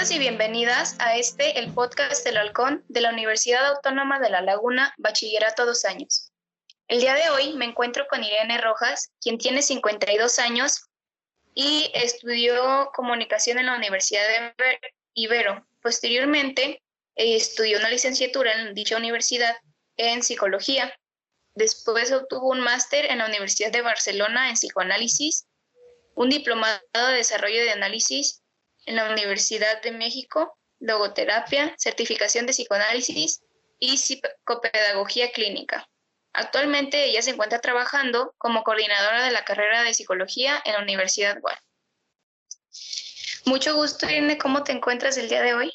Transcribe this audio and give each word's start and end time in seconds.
Bienvenidos 0.00 0.16
y 0.16 0.30
bienvenidas 0.30 0.96
a 0.98 1.18
este, 1.18 1.58
el 1.58 1.74
podcast 1.74 2.24
del 2.24 2.38
Halcón 2.38 2.82
de 2.88 3.02
la 3.02 3.10
Universidad 3.10 3.66
Autónoma 3.66 4.18
de 4.18 4.30
La 4.30 4.40
Laguna, 4.40 4.94
Bachillerato 4.96 5.66
dos 5.66 5.84
años. 5.84 6.32
El 6.88 7.00
día 7.00 7.12
de 7.12 7.28
hoy 7.28 7.52
me 7.52 7.66
encuentro 7.66 8.06
con 8.08 8.24
Irene 8.24 8.58
Rojas, 8.62 9.12
quien 9.20 9.36
tiene 9.36 9.60
52 9.60 10.38
años 10.38 10.86
y 11.54 11.90
estudió 11.92 12.90
comunicación 12.94 13.58
en 13.58 13.66
la 13.66 13.76
Universidad 13.76 14.22
de 14.26 14.80
Ibero. 15.12 15.66
Posteriormente, 15.82 16.82
eh, 17.16 17.36
estudió 17.36 17.78
una 17.78 17.90
licenciatura 17.90 18.54
en 18.54 18.72
dicha 18.72 18.96
universidad 18.96 19.54
en 19.98 20.22
psicología. 20.22 20.98
Después 21.54 22.10
obtuvo 22.10 22.48
un 22.48 22.60
máster 22.60 23.04
en 23.04 23.18
la 23.18 23.26
Universidad 23.26 23.70
de 23.70 23.82
Barcelona 23.82 24.48
en 24.48 24.54
psicoanálisis, 24.54 25.46
un 26.14 26.30
diplomado 26.30 26.80
de 26.94 27.16
desarrollo 27.16 27.60
de 27.60 27.72
análisis 27.72 28.39
en 28.90 28.96
la 28.96 29.08
Universidad 29.08 29.80
de 29.82 29.92
México, 29.92 30.58
logoterapia, 30.80 31.74
certificación 31.78 32.46
de 32.46 32.52
psicoanálisis 32.52 33.40
y 33.78 33.96
psicopedagogía 33.96 35.30
clínica. 35.30 35.88
Actualmente 36.32 37.04
ella 37.04 37.22
se 37.22 37.30
encuentra 37.30 37.60
trabajando 37.60 38.34
como 38.36 38.64
coordinadora 38.64 39.24
de 39.24 39.30
la 39.30 39.44
carrera 39.44 39.84
de 39.84 39.94
psicología 39.94 40.60
en 40.64 40.72
la 40.72 40.82
Universidad 40.82 41.40
Guad. 41.40 41.56
Mucho 43.46 43.76
gusto, 43.76 44.06
Irene. 44.06 44.38
¿Cómo 44.38 44.64
te 44.64 44.72
encuentras 44.72 45.16
el 45.18 45.28
día 45.28 45.42
de 45.42 45.54
hoy? 45.54 45.72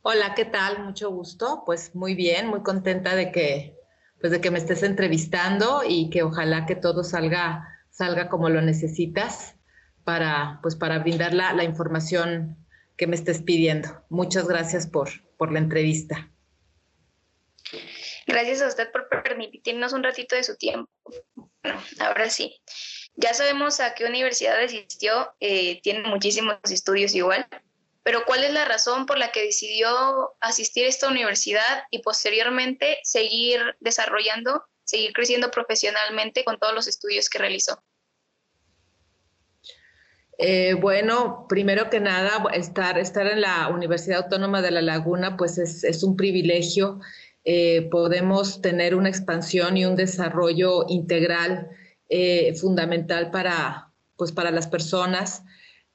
Hola, 0.00 0.34
¿qué 0.34 0.46
tal? 0.46 0.82
Mucho 0.82 1.10
gusto. 1.10 1.62
Pues 1.66 1.94
muy 1.94 2.14
bien, 2.14 2.46
muy 2.46 2.62
contenta 2.62 3.14
de 3.14 3.32
que, 3.32 3.76
pues 4.18 4.32
de 4.32 4.40
que 4.40 4.50
me 4.50 4.58
estés 4.58 4.82
entrevistando 4.82 5.82
y 5.86 6.08
que 6.08 6.22
ojalá 6.22 6.64
que 6.64 6.74
todo 6.74 7.04
salga, 7.04 7.68
salga 7.90 8.30
como 8.30 8.48
lo 8.48 8.62
necesitas 8.62 9.57
para, 10.08 10.58
pues, 10.62 10.74
para 10.74 11.00
brindar 11.00 11.34
la, 11.34 11.62
información 11.64 12.56
que 12.96 13.06
me 13.06 13.14
estés 13.14 13.42
pidiendo. 13.42 14.06
Muchas 14.08 14.48
gracias 14.48 14.86
por, 14.86 15.10
por 15.36 15.52
la 15.52 15.58
entrevista. 15.58 16.32
Gracias 18.26 18.62
a 18.62 18.68
usted 18.68 18.90
por 18.90 19.06
permitirnos 19.22 19.92
un 19.92 20.02
ratito 20.02 20.34
de 20.34 20.44
su 20.44 20.56
tiempo. 20.56 20.90
Ahora 22.00 22.30
sí. 22.30 22.58
Ya 23.16 23.34
sabemos 23.34 23.80
a 23.80 23.94
qué 23.94 24.06
universidad 24.06 24.58
asistió, 24.58 25.34
eh, 25.40 25.82
tiene 25.82 26.08
muchísimos 26.08 26.56
estudios 26.70 27.14
igual, 27.14 27.46
pero 28.02 28.24
¿cuál 28.24 28.44
es 28.44 28.54
la 28.54 28.64
razón 28.64 29.04
por 29.04 29.18
la 29.18 29.30
que 29.30 29.44
decidió 29.44 30.36
asistir 30.40 30.86
a 30.86 30.88
esta 30.88 31.08
universidad 31.08 31.82
y 31.90 31.98
posteriormente 31.98 32.98
seguir 33.02 33.60
desarrollando, 33.80 34.64
seguir 34.84 35.12
creciendo 35.12 35.50
profesionalmente 35.50 36.44
con 36.44 36.58
todos 36.58 36.72
los 36.72 36.86
estudios 36.86 37.28
que 37.28 37.36
realizó? 37.36 37.84
Eh, 40.40 40.74
bueno, 40.74 41.46
primero 41.48 41.90
que 41.90 41.98
nada, 41.98 42.44
estar, 42.54 42.96
estar 42.96 43.26
en 43.26 43.40
la 43.40 43.68
Universidad 43.68 44.22
Autónoma 44.22 44.62
de 44.62 44.70
La 44.70 44.82
Laguna, 44.82 45.36
pues 45.36 45.58
es, 45.58 46.02
un 46.04 46.16
privilegio. 46.16 47.00
Eh, 47.44 47.88
podemos 47.90 48.62
tener 48.62 48.94
una 48.94 49.08
expansión 49.08 49.76
y 49.76 49.84
un 49.84 49.96
desarrollo 49.96 50.86
integral 50.88 51.68
eh, 52.08 52.54
fundamental 52.54 53.32
para, 53.32 53.92
pues 54.16 54.30
para 54.30 54.52
las 54.52 54.68
personas. 54.68 55.42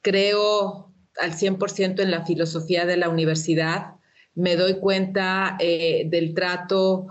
Creo 0.02 0.94
al 1.22 1.32
100% 1.32 2.02
en 2.02 2.12
la 2.12 2.26
filosofía 2.26 2.86
de 2.86 2.98
la 2.98 3.08
universidad. 3.08 3.96
Me 4.36 4.58
doy 4.58 4.80
cuenta 4.80 5.58
del 5.60 6.34
trato 6.34 7.08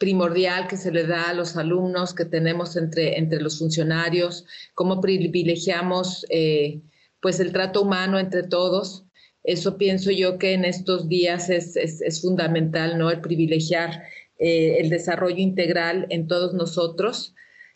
primordial 0.00 0.66
que 0.66 0.78
se 0.78 0.90
le 0.90 1.06
da 1.06 1.28
a 1.28 1.34
los 1.34 1.58
alumnos 1.58 2.14
que 2.14 2.24
tenemos 2.24 2.74
entre, 2.76 3.18
entre 3.18 3.38
los 3.38 3.58
funcionarios, 3.58 4.46
cómo 4.74 4.98
privilegiamos 5.02 6.24
eh, 6.30 6.80
pues 7.20 7.38
el 7.38 7.52
trato 7.52 7.82
humano 7.82 8.18
entre 8.18 8.42
todos. 8.44 9.04
Eso 9.44 9.76
pienso 9.76 10.10
yo 10.10 10.38
que 10.38 10.54
en 10.54 10.64
estos 10.64 11.06
días 11.06 11.50
es, 11.50 11.76
es, 11.76 12.22
fundamental, 12.22 12.96
¿no? 12.96 13.10
El 13.10 13.20
privilegiar 13.20 14.04
eh, 14.38 14.78
el 14.78 14.88
desarrollo 14.88 15.36
integral 15.36 16.06
en 16.08 16.26
todos 16.28 16.54
nosotros 16.54 17.34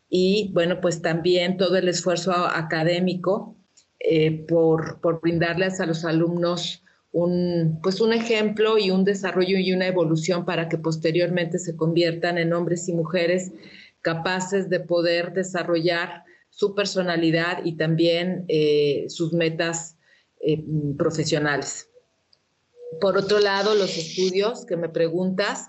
y, 0.09 0.51
bueno, 0.55 0.81
pues 0.81 1.03
también 1.03 1.59
todo 1.59 1.77
el 1.77 1.89
esfuerzo 1.89 2.33
académico 2.33 3.55
eh, 4.01 4.47
por, 4.49 4.99
por 5.03 5.21
brindarles 5.21 5.79
a 5.79 5.87
los 5.87 6.07
alumnos 6.07 6.84
un, 7.15 7.79
pues 7.81 8.01
un 8.01 8.13
ejemplo 8.13 8.77
y 8.77 8.91
un 8.91 9.05
desarrollo 9.05 9.57
y 9.57 9.73
una 9.73 9.87
evolución 9.87 10.45
para 10.45 10.69
que 10.69 10.79
posteriormente 10.79 11.61
se 11.61 11.77
conviertan 11.77 12.39
en 12.39 12.53
hombres 12.53 12.89
y 12.89 12.93
mujeres 12.93 13.53
capaces 14.03 14.69
de 14.69 14.81
poder 14.81 15.33
desarrollar 15.33 16.25
su 16.51 16.75
personalidad 16.75 17.65
y 17.65 17.77
también 17.77 18.45
eh, 18.49 19.07
sus 19.09 19.33
metas 19.33 19.97
eh, 20.41 20.65
profesionales. 20.99 21.89
Por 23.01 23.17
otro 23.17 23.39
lado, 23.39 23.77
los 23.77 23.97
estudios 23.97 24.67
que 24.67 24.77
me 24.77 24.89
preguntas, 24.89 25.69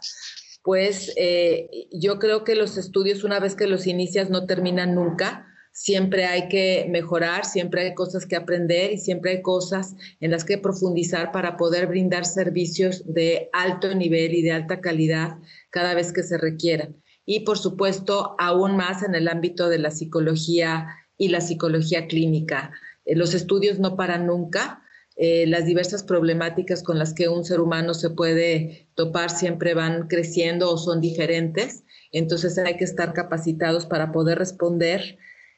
pues 0.64 1.14
eh, 1.16 1.70
yo 1.92 2.18
creo 2.18 2.44
que 2.44 2.56
los 2.56 2.76
estudios 2.76 3.24
una 3.24 3.40
vez 3.40 3.56
que 3.56 3.68
los 3.68 3.86
inicias 3.86 4.32
no 4.32 4.48
terminan 4.48 4.96
nunca 4.96 5.48
siempre 5.76 6.24
hay 6.24 6.48
que 6.48 6.88
mejorar, 6.90 7.44
siempre 7.44 7.82
hay 7.82 7.94
cosas 7.94 8.26
que 8.26 8.38
aprender 8.38 8.94
y 8.94 8.98
siempre 8.98 9.32
hay 9.32 9.42
cosas 9.42 9.96
en 10.22 10.32
las 10.32 10.46
que 10.46 10.58
profundizar 10.58 11.34
para 11.34 11.58
poder 11.58 11.88
brindar 11.88 12.26
servicios 12.26 13.04
de 13.06 13.50
alto 13.52 13.94
nivel 13.94 14.34
y 14.34 14.42
de 14.42 14.54
alta 14.54 14.80
calidad 14.80 15.38
cada 15.72 15.94
vez 15.94 16.14
que 16.14 16.24
se 16.24 16.38
requieran. 16.38 16.96
Y 17.26 17.42
por 17.42 17.58
supuesto, 17.58 18.38
aún 18.40 18.78
más 18.78 19.04
en 19.04 19.16
el 19.16 19.28
ámbito 19.28 19.68
de 19.68 19.80
la 19.80 19.92
psicología 19.92 20.88
y 21.18 21.28
la 21.28 21.42
psicología 21.42 22.08
clínica. 22.08 22.72
Eh, 23.04 23.18
los 23.18 23.34
estudios 23.34 23.78
no 23.78 23.98
paran 23.98 24.28
nunca. 24.28 24.82
Eh, 25.18 25.46
las 25.46 25.66
diversas 25.66 26.04
problemáticas 26.04 26.84
con 26.84 27.00
las 27.00 27.14
que 27.14 27.28
un 27.28 27.44
ser 27.44 27.60
humano 27.60 27.94
se 27.94 28.12
puede 28.12 28.88
topar 28.96 29.30
siempre 29.30 29.74
van 29.74 30.08
creciendo 30.08 30.72
o 30.72 30.78
son 30.78 31.02
diferentes. 31.02 31.84
Entonces 32.14 32.58
hay 32.60 32.78
que 32.78 32.86
estar 32.86 33.12
capacitados 33.12 33.86
para 33.86 34.14
poder 34.14 34.38
responder 34.38 35.18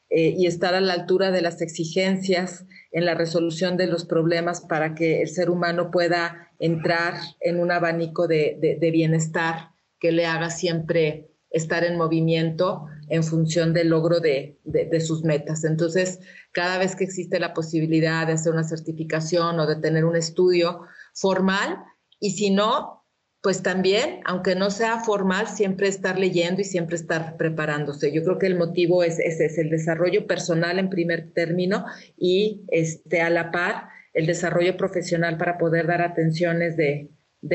eh, 0.10 0.34
y 0.38 0.48
estar 0.48 0.74
a 0.74 0.80
la 0.80 0.94
altura 0.94 1.32
de 1.32 1.42
las 1.42 1.62
exigencias 1.62 2.66
en 2.92 3.06
la 3.06 3.14
resolución 3.14 3.76
de 3.76 3.88
los 3.88 4.06
problemas 4.06 4.62
para 4.62 4.96
que 4.96 5.22
el 5.22 5.28
ser 5.28 5.50
humano 5.50 5.92
pueda 5.92 6.50
entrar 6.60 7.16
en 7.42 7.60
un 7.60 7.72
abanico 7.72 8.26
de, 8.26 8.78
bienestar 8.92 9.72
que 10.00 10.14
le 10.14 10.26
haga 10.26 10.50
siempre 10.50 11.32
estar 11.50 11.84
en 11.84 11.98
movimiento 11.98 12.86
en 13.10 13.24
función 13.24 13.74
del 13.74 13.90
logro 13.90 14.20
de, 14.22 14.58
de, 14.64 15.00
sus 15.02 15.24
metas. 15.24 15.66
Entonces, 15.66 16.20
cada 16.54 16.78
vez 16.78 16.96
que 16.96 17.04
existe 17.04 17.40
la 17.40 17.54
posibilidad 17.54 18.26
de 18.28 18.34
hacer 18.34 18.54
una 18.54 18.64
certificación 18.64 19.60
o 19.60 19.68
de 19.68 19.76
tener 19.76 20.06
un 20.06 20.16
estudio 20.16 20.82
formal, 21.14 21.78
y 22.20 22.32
si 22.32 22.50
no, 22.50 22.97
pues 23.42 23.62
también, 23.62 24.22
aunque 24.26 24.56
no 24.56 24.72
sea 24.72 25.00
formal, 25.00 25.48
siempre 25.48 25.88
estar 25.88 26.18
leyendo 26.18 26.62
y 26.62 26.66
siempre 26.66 26.96
estar 26.96 27.38
preparándose. 27.38 28.12
Yo 28.12 28.24
creo 28.24 28.40
que 28.40 28.48
el 28.48 28.58
motivo 28.58 29.04
es 29.04 29.20
ese, 29.20 29.46
es 29.46 29.58
el 29.58 29.70
desarrollo 29.70 30.26
personal 30.26 30.80
en 30.80 30.90
primer 30.90 31.32
término 31.34 31.86
y 32.18 32.64
este, 32.70 33.22
a 33.22 33.30
la 33.30 33.52
par 33.52 33.90
el 34.14 34.26
desarrollo 34.26 34.76
profesional 34.76 35.38
para 35.38 35.60
poder 35.60 35.86
dar 35.86 36.02
atenciones 36.02 36.76
de, 36.76 37.12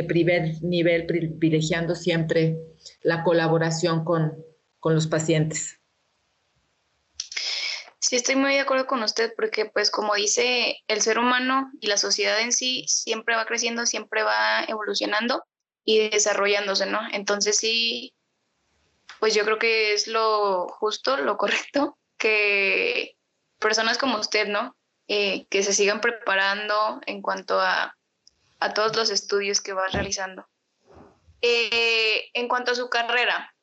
primer 0.07 0.63
nivel, 0.63 1.07
privilegiando 1.07 1.97
siempre 1.97 2.57
la 3.03 3.25
colaboración 3.25 4.05
con, 4.05 4.33
con 4.79 4.95
los 4.95 5.09
pacientes. 5.09 5.81
Sí, 7.99 8.17
estoy 8.17 8.37
muy 8.37 8.53
de 8.53 8.61
acuerdo 8.61 8.87
con 8.87 9.03
usted 9.03 9.33
porque, 9.37 9.65
pues, 9.65 9.91
como 9.91 10.15
dice, 10.15 10.77
el 10.87 11.01
ser 11.01 11.19
humano 11.19 11.73
y 11.81 11.89
la 11.89 11.97
sociedad 11.97 12.41
en 12.41 12.53
sí 12.53 12.85
siempre 12.87 13.35
va 13.35 13.45
creciendo, 13.45 13.85
siempre 13.85 14.23
va 14.23 14.63
evolucionando 14.69 15.43
y 15.85 16.09
desarrollándose, 16.11 16.87
¿no? 16.87 17.01
Entonces 17.13 17.57
sí, 17.57 18.15
pues 19.21 19.35
yo 19.35 19.45
creo 19.45 19.59
que 19.59 19.95
es 19.95 20.07
lo 20.07 20.69
justo, 20.69 21.17
lo 21.17 21.37
correcto, 21.37 21.99
que 22.19 23.17
personas 23.59 23.99
como 23.99 24.19
usted, 24.19 24.49
¿no? 24.49 24.77
Eh, 25.09 25.47
que 25.51 25.63
se 25.63 25.73
sigan 25.73 26.01
preparando 26.01 27.01
en 27.07 27.23
cuanto 27.23 27.61
a, 27.61 27.97
a 28.61 28.75
todos 28.75 28.97
los 28.97 29.11
estudios 29.11 29.61
que 29.61 29.73
va 29.73 29.89
realizando. 29.89 30.47
Eh, 31.41 32.31
en 32.35 32.47
cuanto 32.47 32.71
a 32.71 32.77
su 32.77 32.89
carrera, 32.89 33.55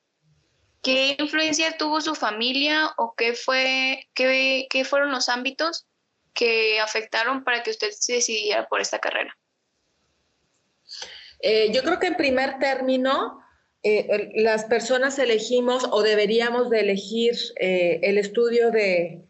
¿qué 0.84 1.16
influencia 1.18 1.78
tuvo 1.78 2.02
su 2.02 2.14
familia 2.14 2.94
o 2.98 3.14
qué, 3.16 3.34
fue, 3.34 4.10
qué, 4.14 4.68
qué 4.70 4.84
fueron 4.84 5.12
los 5.12 5.30
ámbitos 5.30 5.88
que 6.34 6.82
afectaron 6.82 7.46
para 7.46 7.64
que 7.64 7.72
usted 7.72 7.92
se 7.92 8.14
decidiera 8.14 8.68
por 8.68 8.82
esta 8.82 9.00
carrera? 9.00 9.38
Eh, 11.42 11.72
yo 11.74 11.84
creo 11.84 12.00
que 12.00 12.08
en 12.08 12.16
primer 12.16 12.60
término, 12.60 13.40
eh, 13.84 14.32
las 14.36 14.66
personas 14.66 15.20
elegimos 15.20 15.88
o 15.92 16.04
deberíamos 16.04 16.70
de 16.70 16.82
elegir 16.82 17.36
eh, 17.60 18.00
el 18.04 18.18
estudio 18.18 18.72
de, 18.72 19.30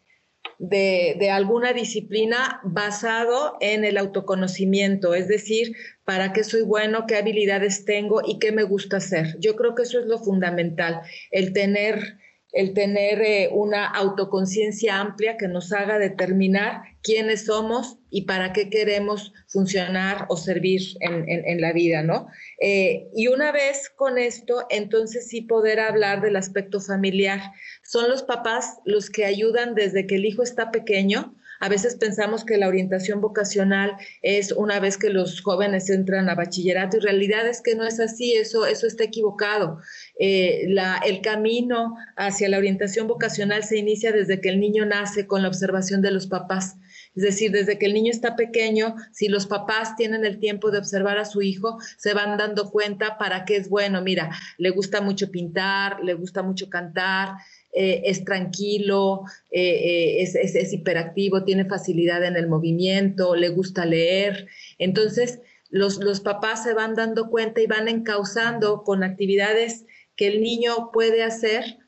de, 0.58 1.30
alguna 1.30 1.72
disciplina 1.72 2.60
basado 2.64 3.56
en 3.60 3.84
el 3.84 3.96
autoconocimiento, 3.96 5.14
es 5.14 5.28
decir, 5.28 5.74
para 6.04 6.32
qué 6.32 6.44
soy 6.44 6.62
bueno, 6.62 7.06
qué 7.06 7.16
habilidades 7.16 7.84
tengo 7.84 8.22
y 8.26 8.38
qué 8.38 8.52
me 8.52 8.64
gusta 8.64 8.98
hacer. 8.98 9.36
Yo 9.38 9.56
creo 9.56 9.74
que 9.74 9.82
eso 9.82 10.00
es 10.00 10.06
lo 10.06 10.18
fundamental, 10.18 11.00
el 11.30 11.52
tener, 11.52 12.18
el 12.52 12.74
tener 12.74 13.50
una 13.52 13.86
autoconciencia 13.86 14.98
amplia 14.98 15.36
que 15.36 15.48
nos 15.48 15.72
haga 15.72 15.98
determinar 15.98 16.82
quiénes 17.02 17.46
somos 17.46 17.98
y 18.10 18.22
para 18.22 18.52
qué 18.52 18.68
queremos 18.68 19.32
funcionar 19.46 20.26
o 20.28 20.36
servir 20.36 20.80
en, 21.00 21.60
la 21.60 21.72
vida, 21.72 22.02
¿no? 22.02 22.28
Eh, 22.60 23.08
y 23.14 23.28
una 23.28 23.52
vez 23.52 23.90
con 23.90 24.18
esto, 24.18 24.66
entonces 24.70 25.28
sí 25.28 25.42
poder 25.42 25.80
hablar 25.80 26.20
del 26.20 26.36
aspecto 26.36 26.80
familiar. 26.80 27.40
Son 27.84 28.08
los 28.08 28.22
papás 28.22 28.78
los 28.84 29.10
que 29.10 29.24
ayudan 29.24 29.74
desde 29.74 30.06
que 30.06 30.16
el 30.16 30.26
hijo 30.26 30.42
está 30.42 30.70
pequeño 30.70 31.34
a 31.60 31.68
veces 31.68 31.96
pensamos 31.96 32.44
que 32.44 32.56
la 32.56 32.68
orientación 32.68 33.20
vocacional 33.20 33.96
es 34.22 34.50
una 34.52 34.80
vez 34.80 34.96
que 34.96 35.10
los 35.10 35.42
jóvenes 35.42 35.90
entran 35.90 36.28
a 36.30 36.34
bachillerato 36.34 36.96
y 36.96 37.00
realidad 37.00 37.46
es 37.46 37.60
que 37.60 37.74
no 37.74 37.86
es 37.86 38.00
así, 38.00 38.32
eso, 38.32 38.66
eso 38.66 38.86
está 38.86 39.04
equivocado. 39.04 39.78
Eh, 40.18 40.74
el 41.04 41.20
camino 41.20 41.94
hacia 42.16 42.48
la 42.48 42.58
orientación 42.58 43.06
vocacional 43.06 43.62
se 43.62 43.78
inicia 43.78 44.10
desde 44.10 44.40
que 44.40 44.48
el 44.48 44.58
niño 44.58 44.86
nace 44.86 45.26
con 45.26 45.42
la 45.42 45.48
observación 45.48 46.00
de 46.00 46.10
los 46.10 46.26
papás. 46.26 46.76
Es 47.14 47.24
decir, 47.24 47.50
desde 47.50 47.78
que 47.78 47.86
el 47.86 47.94
niño 47.94 48.10
está 48.10 48.36
pequeño, 48.36 48.94
si 49.12 49.28
los 49.28 49.46
papás 49.46 49.96
tienen 49.96 50.24
el 50.24 50.38
tiempo 50.38 50.70
de 50.70 50.78
observar 50.78 51.18
a 51.18 51.24
su 51.24 51.42
hijo, 51.42 51.78
se 51.98 52.14
van 52.14 52.38
dando 52.38 52.70
cuenta 52.70 53.18
para 53.18 53.44
qué 53.44 53.56
es 53.56 53.68
bueno. 53.68 54.00
Mira, 54.00 54.30
le 54.58 54.70
gusta 54.70 55.00
mucho 55.00 55.30
pintar, 55.30 56.02
le 56.02 56.14
gusta 56.14 56.42
mucho 56.42 56.70
cantar, 56.70 57.34
eh, 57.72 58.02
es 58.06 58.24
tranquilo, 58.24 59.22
eh, 59.50 60.22
eh, 60.22 60.22
es, 60.22 60.72
hiperactivo, 60.72 61.44
tiene 61.44 61.66
facilidad 61.66 62.24
en 62.24 62.36
el 62.36 62.48
movimiento, 62.48 63.36
le 63.36 63.48
gusta 63.48 63.84
leer. 63.86 64.48
Entonces, 64.78 65.40
los, 65.68 65.98
los 65.98 66.20
papás 66.20 66.64
se 66.64 66.74
van 66.74 66.96
dando 66.96 67.30
cuenta 67.30 67.60
y 67.60 67.66
van 67.66 67.86
encauzando 67.86 68.82
con 68.82 69.04
actividades 69.04 69.86
que 70.16 70.26
el 70.26 70.42
niño 70.42 70.90
puede 70.92 71.22
hacer 71.22 71.78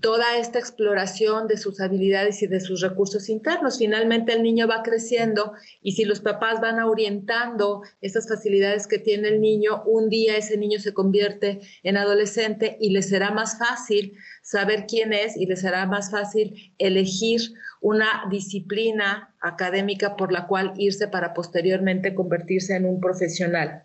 toda 0.00 0.38
esta 0.38 0.58
exploración 0.58 1.46
de 1.48 1.56
sus 1.56 1.80
habilidades 1.80 2.42
y 2.42 2.46
de 2.46 2.60
sus 2.60 2.80
recursos 2.80 3.28
internos. 3.28 3.78
Finalmente 3.78 4.32
el 4.32 4.42
niño 4.42 4.66
va 4.66 4.82
creciendo 4.82 5.52
y 5.82 5.92
si 5.92 6.04
los 6.04 6.20
papás 6.20 6.60
van 6.60 6.80
orientando 6.80 7.82
esas 8.00 8.28
facilidades 8.28 8.86
que 8.86 8.98
tiene 8.98 9.28
el 9.28 9.40
niño, 9.40 9.82
un 9.84 10.08
día 10.08 10.36
ese 10.36 10.56
niño 10.56 10.78
se 10.78 10.94
convierte 10.94 11.60
en 11.82 11.96
adolescente 11.96 12.76
y 12.80 12.90
le 12.90 13.02
será 13.02 13.30
más 13.30 13.58
fácil 13.58 14.16
saber 14.52 14.84
quién 14.86 15.14
es 15.14 15.36
y 15.36 15.46
le 15.46 15.56
será 15.56 15.86
más 15.86 16.10
fácil 16.10 16.74
elegir 16.76 17.40
una 17.80 18.24
disciplina 18.30 19.34
académica 19.40 20.14
por 20.14 20.30
la 20.30 20.46
cual 20.46 20.74
irse 20.76 21.08
para 21.08 21.32
posteriormente 21.32 22.14
convertirse 22.14 22.76
en 22.76 22.84
un 22.84 23.00
profesional. 23.00 23.84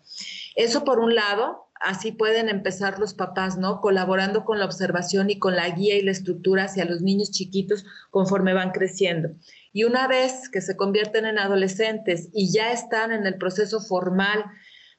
Eso 0.56 0.84
por 0.84 0.98
un 0.98 1.14
lado, 1.14 1.70
así 1.80 2.12
pueden 2.12 2.50
empezar 2.50 2.98
los 2.98 3.14
papás, 3.14 3.56
¿no? 3.56 3.80
Colaborando 3.80 4.44
con 4.44 4.58
la 4.58 4.66
observación 4.66 5.30
y 5.30 5.38
con 5.38 5.56
la 5.56 5.70
guía 5.70 5.96
y 5.96 6.02
la 6.02 6.10
estructura 6.10 6.64
hacia 6.64 6.84
los 6.84 7.00
niños 7.00 7.30
chiquitos 7.30 7.86
conforme 8.10 8.52
van 8.52 8.72
creciendo. 8.72 9.30
Y 9.72 9.84
una 9.84 10.06
vez 10.06 10.50
que 10.50 10.60
se 10.60 10.76
convierten 10.76 11.24
en 11.24 11.38
adolescentes 11.38 12.28
y 12.34 12.52
ya 12.52 12.72
están 12.72 13.10
en 13.10 13.26
el 13.26 13.38
proceso 13.38 13.80
formal 13.80 14.44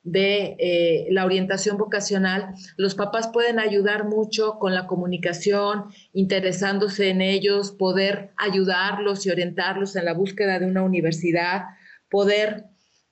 de 0.04 0.56
eh, 0.60 1.08
la 1.12 1.26
orientación 1.26 1.78
vocacional, 1.78 2.54
los 2.78 2.96
papás 2.96 3.28
pueden 3.28 3.60
ayudar 3.60 4.06
mucho 4.06 4.58
con 4.60 4.74
la 4.74 4.88
comunicación, 4.88 5.86
interesándose 6.14 7.10
en 7.10 7.22
ellos, 7.22 7.72
poder 7.72 8.32
ayudarlos 8.38 9.26
y 9.26 9.30
orientarlos 9.30 9.96
en 9.96 10.06
la 10.06 10.14
búsqueda 10.14 10.60
de 10.60 10.66
una 10.66 10.84
universidad, 10.84 11.64
poder 12.10 12.66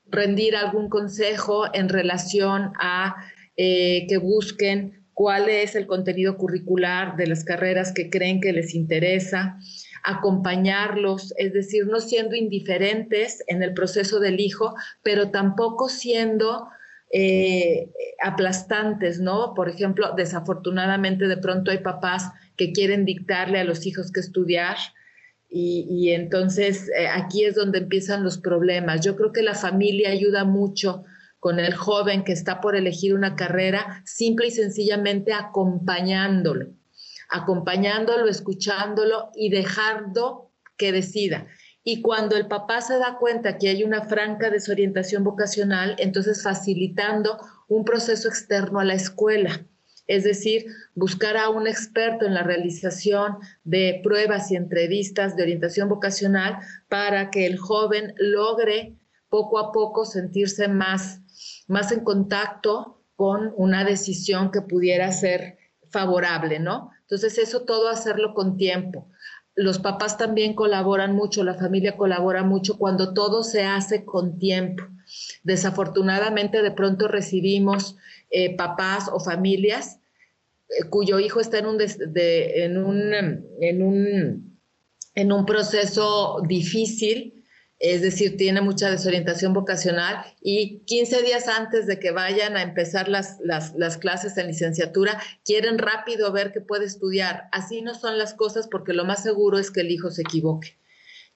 rendir 0.05 0.55
algún 0.55 0.89
consejo 0.89 1.65
en 1.73 1.89
relación 1.89 2.71
a 2.79 3.17
eh, 3.57 4.05
que 4.07 4.17
busquen 4.17 5.05
cuál 5.13 5.49
es 5.49 5.75
el 5.75 5.87
contenido 5.87 6.37
curricular 6.37 7.17
de 7.17 7.27
las 7.27 7.43
carreras 7.43 7.91
que 7.91 8.09
creen 8.09 8.39
que 8.39 8.53
les 8.53 8.75
interesa, 8.75 9.57
acompañarlos, 10.03 11.33
es 11.37 11.53
decir, 11.53 11.87
no 11.87 11.99
siendo 11.99 12.35
indiferentes 12.35 13.43
en 13.47 13.63
el 13.63 13.73
proceso 13.73 14.19
del 14.19 14.39
hijo, 14.39 14.75
pero 15.01 15.31
tampoco 15.31 15.89
siendo 15.89 16.69
eh, 17.11 17.89
aplastantes, 18.21 19.19
¿no? 19.19 19.53
Por 19.53 19.69
ejemplo, 19.69 20.13
desafortunadamente 20.15 21.27
de 21.27 21.37
pronto 21.37 21.71
hay 21.71 21.77
papás 21.77 22.31
que 22.57 22.73
quieren 22.73 23.05
dictarle 23.05 23.59
a 23.59 23.63
los 23.63 23.85
hijos 23.85 24.11
que 24.11 24.19
estudiar. 24.19 24.77
Y, 25.49 26.11
entonces 26.11 26.89
eh, 26.89 27.07
aquí 27.07 27.45
es 27.45 27.55
donde 27.55 27.79
empiezan 27.79 28.23
los 28.23 28.37
problemas. 28.37 28.99
Yo 29.05 29.15
creo 29.15 29.31
que 29.31 29.41
la 29.41 29.55
familia 29.55 30.09
ayuda 30.09 30.43
mucho 30.43 31.05
con 31.39 31.59
el 31.59 31.73
joven 31.73 32.25
que 32.25 32.33
está 32.33 32.59
por 32.59 32.75
elegir 32.75 33.13
una 33.13 33.37
carrera, 33.37 34.01
simple 34.05 34.47
y 34.47 34.51
sencillamente 34.51 35.31
acompañándolo, 35.31 36.67
acompañándolo, 37.29 38.27
escuchándolo 38.27 39.29
y 39.35 39.49
dejando 39.49 40.51
que 40.77 40.91
decida. 40.91 41.47
Y 41.89 42.01
cuando 42.01 42.35
el 42.35 42.49
papá 42.49 42.81
se 42.81 42.99
da 42.99 43.17
cuenta 43.17 43.57
que 43.57 43.69
hay 43.69 43.81
una 43.81 44.01
franca 44.01 44.49
desorientación 44.49 45.23
vocacional, 45.23 45.95
entonces 45.99 46.43
facilitando 46.43 47.39
un 47.69 47.85
proceso 47.85 48.27
externo 48.27 48.81
a 48.81 48.83
la 48.83 48.93
escuela. 48.93 49.65
Es 50.05 50.25
decir, 50.25 50.65
buscar 50.95 51.37
a 51.37 51.47
un 51.47 51.65
experto 51.65 52.25
en 52.25 52.33
la 52.33 52.43
realización 52.43 53.37
de 53.63 54.01
pruebas 54.03 54.51
y 54.51 54.57
entrevistas 54.57 55.37
de 55.37 55.43
orientación 55.43 55.87
vocacional 55.87 56.57
para 56.89 57.29
que 57.31 57.45
el 57.45 57.57
joven 57.57 58.13
logre 58.17 58.97
poco 59.29 59.57
a 59.57 59.71
poco 59.71 60.03
sentirse 60.03 60.67
más 60.67 61.21
más 61.67 61.93
en 61.93 62.03
contacto 62.03 63.01
con 63.15 63.53
una 63.55 63.85
decisión 63.85 64.51
que 64.51 64.61
pudiera 64.61 65.09
ser 65.13 65.57
favorable, 65.89 66.59
¿no? 66.59 66.91
Entonces, 67.01 67.37
eso 67.37 67.63
todo 67.63 67.87
hacerlo 67.87 68.33
con 68.33 68.57
tiempo. 68.57 69.09
Los 69.57 69.79
papás 69.79 70.17
también 70.17 70.53
colaboran 70.53 71.15
mucho, 71.15 71.43
la 71.43 71.55
familia 71.55 71.97
colabora 71.97 72.43
mucho 72.43 72.77
cuando 72.77 73.13
todo 73.15 73.43
se 73.43 73.65
hace 73.65 74.05
con 74.05 74.37
tiempo. 74.37 74.83
Desafortunadamente, 75.43 76.61
de 76.61 76.71
pronto 76.71 77.07
recibimos 77.07 77.97
eh, 78.29 78.55
papás 78.55 79.09
o 79.11 79.19
familias 79.19 79.99
eh, 80.69 80.83
cuyo 80.89 81.19
hijo 81.19 81.39
está 81.39 81.57
en 81.57 81.65
un, 81.65 81.77
en, 81.81 82.77
un, 82.77 83.13
en, 83.59 83.81
un, 83.81 84.59
en 85.15 85.31
un 85.31 85.45
proceso 85.45 86.41
difícil 86.47 87.36
es 87.79 88.01
decir, 88.01 88.37
tiene 88.37 88.61
mucha 88.61 88.89
desorientación 88.89 89.53
vocacional 89.53 90.25
y 90.41 90.79
15 90.85 91.21
días 91.21 91.47
antes 91.47 91.85
de 91.85 91.99
que 91.99 92.11
vayan 92.11 92.57
a 92.57 92.63
empezar 92.63 93.07
las, 93.07 93.37
las, 93.41 93.97
clases 93.97 94.35
en 94.37 94.47
licenciatura, 94.47 95.21
quieren 95.45 95.77
rápido 95.77 96.31
ver 96.31 96.51
qué 96.51 96.61
puede 96.61 96.85
estudiar. 96.85 97.49
Así 97.51 97.81
no 97.83 97.93
son 97.93 98.17
las 98.17 98.33
cosas 98.33 98.67
porque 98.67 98.93
lo 98.93 99.05
más 99.05 99.21
seguro 99.21 99.59
es 99.59 99.69
que 99.69 99.81
el 99.81 99.91
hijo 99.91 100.09
se 100.09 100.23
equivoque. 100.23 100.77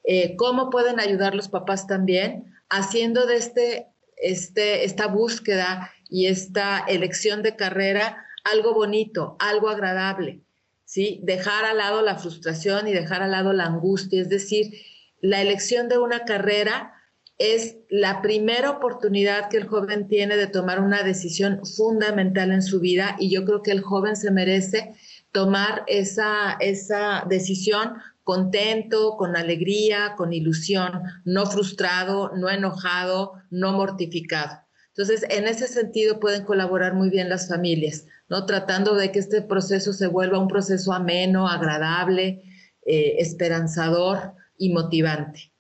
Eh, 0.04 0.36
¿Cómo 0.36 0.72
pueden 0.72 1.00
ayudar 1.00 1.36
los 1.36 1.48
papás 1.48 1.86
también? 1.86 2.52
Haciendo 2.70 3.28
de 3.28 3.36
este, 3.36 3.88
este, 4.18 4.84
esta 4.84 5.06
búsqueda 5.06 5.92
y 6.10 6.26
esta 6.26 6.80
elección 6.88 7.44
de 7.44 7.56
carrera 7.56 8.26
algo 8.44 8.74
bonito, 8.74 9.36
algo 9.40 9.70
agradable. 9.70 10.42
¿sí? 10.86 11.20
Dejar 11.24 11.66
al 11.66 11.78
lado 11.78 12.02
la 12.02 12.18
frustración 12.18 12.88
y 12.88 12.94
dejar 12.94 13.22
al 13.22 13.32
lado 13.32 13.54
la 13.54 13.66
angustia, 13.66 14.20
es 14.20 14.30
decir, 14.30 14.74
la 15.22 15.42
elección 15.42 15.88
de 15.88 15.98
una 15.98 16.26
carrera 16.26 16.94
es 17.38 17.78
la 17.90 18.22
primera 18.22 18.70
oportunidad 18.70 19.50
que 19.50 19.58
el 19.58 19.68
joven 19.68 20.08
tiene 20.08 20.38
de 20.38 20.48
tomar 20.48 20.80
una 20.80 21.02
decisión 21.02 21.66
fundamental 21.66 22.52
en 22.52 22.62
su 22.62 22.80
vida 22.80 23.16
y 23.20 23.32
yo 23.32 23.46
creo 23.46 23.64
que 23.64 23.72
el 23.72 23.82
joven 23.82 24.16
se 24.16 24.30
merece 24.30 24.94
tomar 25.32 25.84
esa, 25.88 26.58
esa 26.60 27.26
decisión 27.28 27.96
contento, 28.24 29.18
con 29.18 29.36
alegría, 29.36 30.14
con 30.16 30.34
ilusión, 30.34 31.02
no 31.26 31.46
frustrado, 31.48 32.32
no 32.36 32.50
enojado, 32.50 33.34
no 33.50 33.74
mortificado. 33.74 34.60
Entonces, 34.90 35.26
en 35.30 35.48
ese 35.48 35.68
sentido 35.68 36.20
pueden 36.20 36.44
colaborar 36.44 36.94
muy 36.94 37.10
bien 37.10 37.30
las 37.30 37.48
familias, 37.48 38.06
¿no? 38.30 38.46
Tratando 38.46 38.96
de 38.96 39.12
que 39.12 39.20
este 39.20 39.42
proceso 39.42 39.94
se 39.94 40.08
vuelva 40.08 40.38
un 40.38 40.48
proceso 40.48 40.94
ameno, 40.94 41.48
agradable, 41.48 42.44
eh, 42.86 43.16
esperanzador, 43.18 44.36
y 44.62 44.70
motivante. 44.70 45.52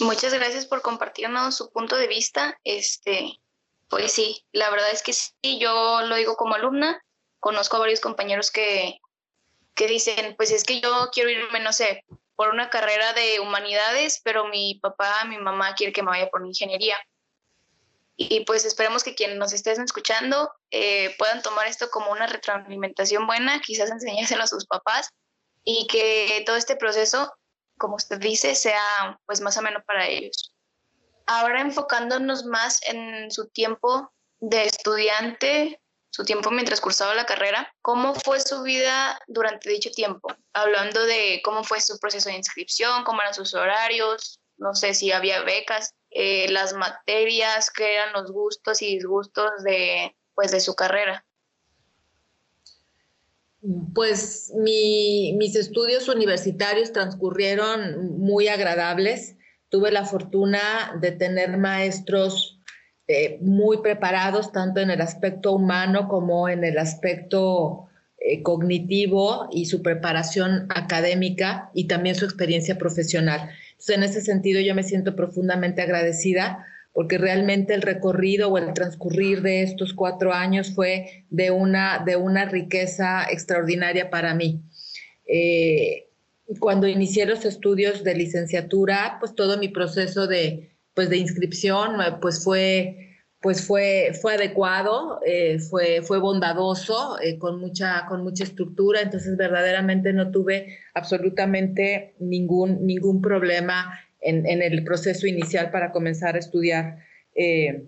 Muchas 0.00 0.32
gracias 0.32 0.64
por 0.64 0.80
compartirnos 0.80 1.54
su 1.54 1.70
punto 1.70 1.96
de 1.96 2.06
vista. 2.06 2.58
Este, 2.64 3.38
pues 3.90 4.10
sí, 4.10 4.46
la 4.52 4.70
verdad 4.70 4.90
es 4.90 5.02
que 5.02 5.12
sí, 5.12 5.58
yo 5.60 6.00
lo 6.00 6.16
digo 6.16 6.34
como 6.36 6.54
alumna, 6.54 7.04
conozco 7.40 7.76
a 7.76 7.80
varios 7.80 8.00
compañeros 8.00 8.50
que, 8.50 9.00
que 9.74 9.86
dicen, 9.86 10.34
pues 10.38 10.50
es 10.50 10.64
que 10.64 10.80
yo 10.80 11.10
quiero 11.12 11.28
irme, 11.28 11.60
no 11.60 11.74
sé, 11.74 12.06
por 12.34 12.48
una 12.48 12.70
carrera 12.70 13.12
de 13.12 13.38
humanidades, 13.40 14.22
pero 14.24 14.48
mi 14.48 14.76
papá, 14.80 15.26
mi 15.26 15.36
mamá 15.36 15.74
quiere 15.74 15.92
que 15.92 16.02
me 16.02 16.08
vaya 16.08 16.30
por 16.30 16.46
ingeniería. 16.46 16.96
Y 18.16 18.46
pues 18.46 18.64
esperemos 18.64 19.04
que 19.04 19.14
quienes 19.14 19.36
nos 19.36 19.52
estén 19.52 19.78
escuchando 19.82 20.50
eh, 20.70 21.14
puedan 21.18 21.42
tomar 21.42 21.66
esto 21.66 21.90
como 21.90 22.12
una 22.12 22.26
retroalimentación 22.26 23.26
buena, 23.26 23.60
quizás 23.60 23.90
enseñárselo 23.90 24.44
a 24.44 24.46
sus 24.46 24.64
papás 24.64 25.10
y 25.64 25.86
que 25.86 26.42
todo 26.46 26.56
este 26.56 26.76
proceso 26.76 27.30
como 27.78 27.96
usted 27.96 28.18
dice, 28.18 28.54
sea 28.54 29.18
pues 29.26 29.40
más 29.40 29.56
o 29.56 29.62
menos 29.62 29.82
para 29.84 30.06
ellos. 30.06 30.54
Ahora 31.26 31.60
enfocándonos 31.60 32.44
más 32.44 32.80
en 32.86 33.30
su 33.30 33.48
tiempo 33.48 34.12
de 34.40 34.64
estudiante, 34.64 35.80
su 36.10 36.24
tiempo 36.24 36.50
mientras 36.50 36.80
cursaba 36.80 37.14
la 37.14 37.26
carrera, 37.26 37.72
¿cómo 37.80 38.14
fue 38.14 38.40
su 38.40 38.62
vida 38.62 39.18
durante 39.28 39.70
dicho 39.70 39.90
tiempo? 39.90 40.28
Hablando 40.52 41.04
de 41.04 41.40
cómo 41.44 41.64
fue 41.64 41.80
su 41.80 41.98
proceso 41.98 42.28
de 42.28 42.36
inscripción, 42.36 43.04
cómo 43.04 43.22
eran 43.22 43.34
sus 43.34 43.54
horarios, 43.54 44.40
no 44.58 44.74
sé 44.74 44.94
si 44.94 45.10
había 45.10 45.42
becas, 45.42 45.94
eh, 46.10 46.50
las 46.50 46.74
materias, 46.74 47.70
qué 47.70 47.94
eran 47.94 48.12
los 48.12 48.30
gustos 48.30 48.82
y 48.82 48.94
disgustos 48.94 49.50
de, 49.64 50.16
pues, 50.34 50.50
de 50.52 50.60
su 50.60 50.74
carrera. 50.74 51.24
Pues 53.94 54.52
mis 54.56 55.54
estudios 55.54 56.08
universitarios 56.08 56.92
transcurrieron 56.92 58.18
muy 58.18 58.48
agradables. 58.48 59.36
Tuve 59.68 59.92
la 59.92 60.04
fortuna 60.04 60.60
de 61.00 61.12
tener 61.12 61.56
maestros 61.58 62.60
eh, 63.06 63.38
muy 63.40 63.78
preparados, 63.78 64.50
tanto 64.50 64.80
en 64.80 64.90
el 64.90 65.00
aspecto 65.00 65.52
humano 65.52 66.08
como 66.08 66.48
en 66.48 66.64
el 66.64 66.76
aspecto 66.78 67.88
eh, 68.18 68.42
cognitivo 68.42 69.48
y 69.52 69.66
su 69.66 69.80
preparación 69.80 70.66
académica 70.68 71.70
y 71.72 71.86
también 71.86 72.16
su 72.16 72.24
experiencia 72.24 72.78
profesional. 72.78 73.50
En 73.88 74.02
ese 74.02 74.20
sentido, 74.20 74.60
yo 74.60 74.74
me 74.74 74.82
siento 74.82 75.14
profundamente 75.14 75.82
agradecida 75.82 76.66
porque 76.92 77.18
realmente 77.18 77.74
el 77.74 77.82
recorrido 77.82 78.50
o 78.50 78.58
el 78.58 78.72
transcurrir 78.74 79.42
de 79.42 79.62
estos 79.62 79.94
cuatro 79.94 80.32
años 80.32 80.74
fue 80.74 81.24
de 81.30 81.50
una, 81.50 82.02
de 82.04 82.16
una 82.16 82.44
riqueza 82.44 83.24
extraordinaria 83.30 84.10
para 84.10 84.34
mí. 84.34 84.60
Eh, 85.26 86.08
cuando 86.60 86.86
inicié 86.86 87.24
los 87.24 87.44
estudios 87.44 88.04
de 88.04 88.14
licenciatura, 88.14 89.16
pues 89.20 89.34
todo 89.34 89.56
mi 89.56 89.68
proceso 89.68 90.26
de, 90.26 90.76
pues 90.94 91.08
de 91.08 91.16
inscripción 91.16 91.96
pues 92.20 92.44
fue, 92.44 93.16
pues 93.40 93.66
fue, 93.66 94.12
fue 94.20 94.34
adecuado, 94.34 95.20
eh, 95.24 95.58
fue, 95.58 96.02
fue 96.02 96.18
bondadoso, 96.18 97.18
eh, 97.20 97.38
con, 97.38 97.58
mucha, 97.58 98.04
con 98.06 98.22
mucha 98.22 98.44
estructura, 98.44 99.00
entonces 99.00 99.36
verdaderamente 99.36 100.12
no 100.12 100.30
tuve 100.30 100.78
absolutamente 100.94 102.14
ningún, 102.18 102.84
ningún 102.86 103.22
problema 103.22 103.98
en, 104.22 104.62
el 104.62 104.84
proceso 104.84 105.26
inicial 105.26 105.70
para 105.70 105.92
comenzar 105.92 106.36
a 106.36 106.38
estudiar 106.38 106.98
eh, 107.34 107.84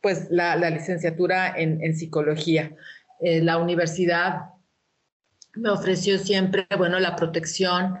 pues 0.00 0.28
la, 0.30 0.56
licenciatura 0.70 1.54
en, 1.56 1.94
psicología. 1.96 2.72
Eh, 3.20 3.42
la 3.42 3.58
universidad 3.58 4.50
me 5.54 5.70
ofreció 5.70 6.18
siempre, 6.18 6.66
bueno, 6.76 7.00
la 7.00 7.16
protección 7.16 7.96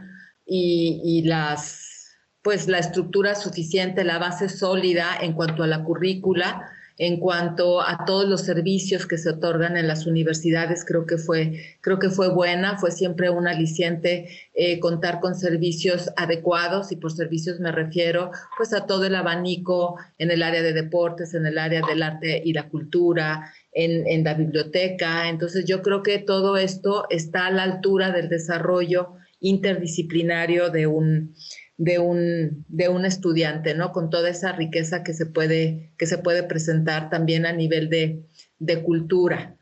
y, 0.46 1.00
y, 1.02 1.22
las, 1.22 2.16
pues 2.42 2.68
la 2.68 2.78
estructura 2.78 3.34
suficiente, 3.34 4.04
la 4.04 4.18
base 4.18 4.48
sólida 4.48 5.16
en 5.20 5.32
cuanto 5.32 5.62
a 5.62 5.66
la 5.66 5.82
currícula 5.82 6.70
en 6.98 7.20
cuanto 7.20 7.80
a 7.80 8.04
todos 8.04 8.28
los 8.28 8.42
servicios 8.42 9.06
que 9.06 9.18
se 9.18 9.30
otorgan 9.30 9.76
en 9.76 9.86
las 9.86 10.06
universidades, 10.06 10.84
creo 10.84 11.06
que 11.06 11.16
fue, 11.16 11.60
creo 11.80 12.00
que 12.00 12.10
fue 12.10 12.28
buena, 12.28 12.76
fue 12.76 12.90
siempre 12.90 13.30
un 13.30 13.46
aliciente 13.46 14.28
eh, 14.54 14.80
contar 14.80 15.20
con 15.20 15.36
servicios 15.36 16.10
adecuados 16.16 16.90
y 16.90 16.96
por 16.96 17.12
servicios 17.12 17.60
me 17.60 17.70
refiero 17.70 18.32
pues 18.56 18.72
a 18.72 18.86
todo 18.86 19.04
el 19.04 19.14
abanico 19.14 19.96
en 20.18 20.32
el 20.32 20.42
área 20.42 20.62
de 20.62 20.72
deportes, 20.72 21.34
en 21.34 21.46
el 21.46 21.56
área 21.56 21.82
del 21.86 22.02
arte 22.02 22.42
y 22.44 22.52
la 22.52 22.68
cultura, 22.68 23.52
en, 23.72 24.06
en 24.08 24.24
la 24.24 24.34
biblioteca. 24.34 25.28
Entonces 25.28 25.64
yo 25.64 25.82
creo 25.82 26.02
que 26.02 26.18
todo 26.18 26.56
esto 26.56 27.06
está 27.10 27.46
a 27.46 27.52
la 27.52 27.62
altura 27.62 28.10
del 28.10 28.28
desarrollo 28.28 29.14
interdisciplinario 29.40 30.70
de 30.70 30.88
un, 30.88 31.34
de 31.78 32.00
un, 32.00 32.64
de 32.68 32.88
un 32.88 33.06
estudiante, 33.06 33.74
¿no? 33.74 33.92
Con 33.92 34.10
toda 34.10 34.28
esa 34.28 34.52
riqueza 34.52 35.02
que 35.02 35.14
se 35.14 35.26
puede, 35.26 35.92
que 35.96 36.06
se 36.06 36.18
puede 36.18 36.42
presentar 36.42 37.08
también 37.08 37.46
a 37.46 37.52
nivel 37.52 37.88
de, 37.88 38.26
de 38.58 38.82
cultura. 38.82 39.54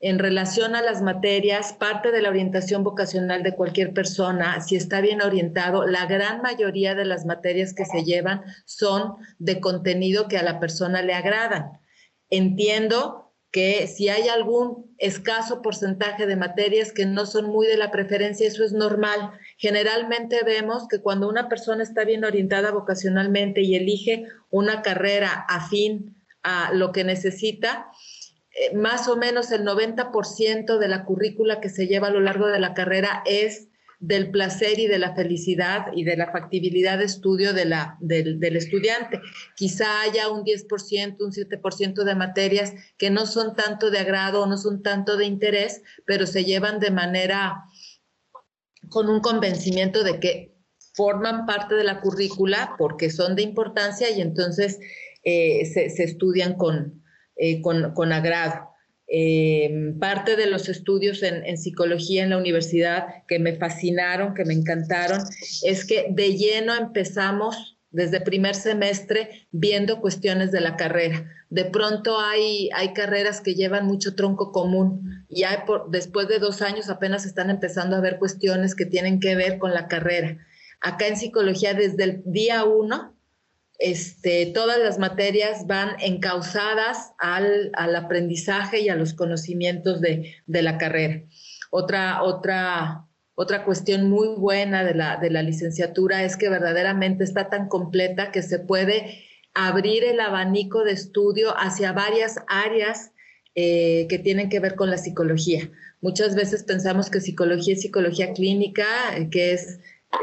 En 0.00 0.18
relación 0.18 0.76
a 0.76 0.82
las 0.82 1.02
materias, 1.02 1.72
parte 1.72 2.12
de 2.12 2.22
la 2.22 2.28
orientación 2.28 2.84
vocacional 2.84 3.42
de 3.42 3.54
cualquier 3.54 3.92
persona, 3.92 4.60
si 4.60 4.76
está 4.76 5.00
bien 5.00 5.22
orientado, 5.22 5.86
la 5.86 6.06
gran 6.06 6.42
mayoría 6.42 6.94
de 6.94 7.06
las 7.06 7.24
materias 7.24 7.74
que 7.74 7.86
se 7.86 8.04
llevan 8.04 8.42
son 8.66 9.16
de 9.38 9.60
contenido 9.60 10.28
que 10.28 10.38
a 10.38 10.42
la 10.42 10.60
persona 10.60 11.02
le 11.02 11.14
agradan. 11.14 11.80
Entiendo 12.30 13.23
que 13.54 13.86
si 13.86 14.08
hay 14.08 14.26
algún 14.26 14.92
escaso 14.98 15.62
porcentaje 15.62 16.26
de 16.26 16.34
materias 16.34 16.90
que 16.90 17.06
no 17.06 17.24
son 17.24 17.46
muy 17.46 17.68
de 17.68 17.76
la 17.76 17.92
preferencia, 17.92 18.48
eso 18.48 18.64
es 18.64 18.72
normal. 18.72 19.30
Generalmente 19.58 20.40
vemos 20.44 20.88
que 20.88 20.98
cuando 20.98 21.28
una 21.28 21.48
persona 21.48 21.84
está 21.84 22.02
bien 22.02 22.24
orientada 22.24 22.72
vocacionalmente 22.72 23.60
y 23.60 23.76
elige 23.76 24.26
una 24.50 24.82
carrera 24.82 25.46
afín 25.48 26.16
a 26.42 26.72
lo 26.72 26.90
que 26.90 27.04
necesita, 27.04 27.92
eh, 28.50 28.74
más 28.74 29.06
o 29.06 29.16
menos 29.16 29.52
el 29.52 29.62
90% 29.62 30.76
de 30.78 30.88
la 30.88 31.04
currícula 31.04 31.60
que 31.60 31.68
se 31.68 31.86
lleva 31.86 32.08
a 32.08 32.10
lo 32.10 32.18
largo 32.18 32.48
de 32.48 32.58
la 32.58 32.74
carrera 32.74 33.22
es 33.24 33.68
del 34.06 34.30
placer 34.30 34.78
y 34.78 34.86
de 34.86 34.98
la 34.98 35.14
felicidad 35.14 35.86
y 35.94 36.04
de 36.04 36.16
la 36.16 36.30
factibilidad 36.30 36.98
de 36.98 37.04
estudio 37.04 37.54
de 37.54 37.64
la, 37.64 37.96
del, 38.00 38.56
estudiante. 38.56 39.18
Quizá 39.56 40.02
haya 40.02 40.28
un 40.28 40.44
10%, 40.44 41.16
un 41.20 41.32
7% 41.32 42.04
de 42.04 42.14
materias 42.14 42.74
que 42.98 43.10
no 43.10 43.24
son 43.24 43.56
tanto 43.56 43.90
de 43.90 44.00
agrado 44.00 44.42
o 44.42 44.46
no 44.46 44.58
son 44.58 44.82
tanto 44.82 45.16
de 45.16 45.24
interés, 45.24 45.80
pero 46.04 46.26
se 46.26 46.44
llevan 46.44 46.80
de 46.80 46.90
manera 46.90 47.64
con 48.90 49.08
un 49.08 49.20
convencimiento 49.20 50.04
de 50.04 50.20
que 50.20 50.54
forman 50.92 51.46
parte 51.46 51.74
de 51.74 51.84
la 51.84 52.02
currícula 52.02 52.74
porque 52.76 53.08
son 53.08 53.34
de 53.34 53.42
importancia 53.42 54.10
y 54.10 54.20
entonces 54.20 54.80
eh, 55.22 55.64
se, 55.64 55.86
estudian 56.04 56.56
con, 56.56 57.02
eh, 57.36 57.62
con, 57.62 57.94
con 57.94 58.12
agrado. 58.12 58.73
Eh, 59.06 59.92
parte 60.00 60.34
de 60.34 60.46
los 60.46 60.68
estudios 60.68 61.22
en, 61.22 61.58
psicología 61.58 62.22
en 62.22 62.30
la 62.30 62.38
universidad 62.38 63.06
que 63.28 63.38
me 63.38 63.56
fascinaron, 63.56 64.34
que 64.34 64.44
me 64.44 64.54
encantaron, 64.54 65.20
es 65.62 65.84
que 65.84 66.06
de 66.10 66.36
lleno 66.36 66.74
empezamos 66.74 67.76
desde 67.90 68.20
primer 68.20 68.56
semestre 68.56 69.46
viendo 69.52 70.00
cuestiones 70.00 70.50
de 70.50 70.60
la 70.60 70.76
carrera. 70.76 71.30
De 71.48 71.64
pronto 71.64 72.18
hay, 72.18 72.68
hay 72.74 72.92
carreras 72.92 73.40
que 73.40 73.54
llevan 73.54 73.86
mucho 73.86 74.16
tronco 74.16 74.50
común 74.50 75.24
y 75.28 75.44
hay 75.44 75.58
por, 75.64 75.90
después 75.90 76.26
de 76.26 76.40
dos 76.40 76.60
años 76.60 76.90
apenas 76.90 77.24
están 77.24 77.50
empezando 77.50 77.94
a 77.94 78.00
ver 78.00 78.18
cuestiones 78.18 78.74
que 78.74 78.86
tienen 78.86 79.20
que 79.20 79.36
ver 79.36 79.58
con 79.58 79.72
la 79.74 79.86
carrera. 79.86 80.38
Acá 80.80 81.06
en 81.06 81.16
psicología 81.16 81.72
desde 81.74 82.02
el 82.04 82.22
día 82.26 82.64
uno 82.64 83.13
este, 83.84 84.46
todas 84.46 84.78
las 84.78 84.98
materias 84.98 85.66
van 85.66 85.90
encausadas 86.00 87.12
al, 87.18 87.70
aprendizaje 87.94 88.80
y 88.80 88.88
a 88.88 88.96
los 88.96 89.12
conocimientos 89.12 90.00
de, 90.00 90.34
la 90.46 90.78
carrera. 90.78 91.22
Otra, 91.70 92.22
otra, 92.22 93.04
otra 93.34 93.64
cuestión 93.64 94.08
muy 94.08 94.28
buena 94.38 94.84
de 94.84 94.94
la, 94.94 95.18
de 95.18 95.28
la 95.30 95.42
licenciatura 95.42 96.24
es 96.24 96.38
que 96.38 96.48
verdaderamente 96.48 97.24
está 97.24 97.50
tan 97.50 97.68
completa 97.68 98.32
que 98.32 98.42
se 98.42 98.58
puede 98.58 99.22
abrir 99.52 100.02
el 100.04 100.18
abanico 100.18 100.82
de 100.82 100.92
estudio 100.92 101.54
hacia 101.54 101.92
varias 101.92 102.36
áreas 102.48 103.12
eh, 103.54 104.06
que 104.08 104.18
tienen 104.18 104.48
que 104.48 104.60
ver 104.60 104.76
con 104.76 104.90
la 104.90 104.96
psicología. 104.96 105.70
Muchas 106.00 106.34
veces 106.34 106.64
pensamos 106.64 107.10
que 107.10 107.20
psicología 107.20 107.74
es 107.74 107.82
psicología 107.82 108.32
clínica, 108.32 108.86
eh, 109.14 109.28
que 109.30 109.52
es 109.52 109.78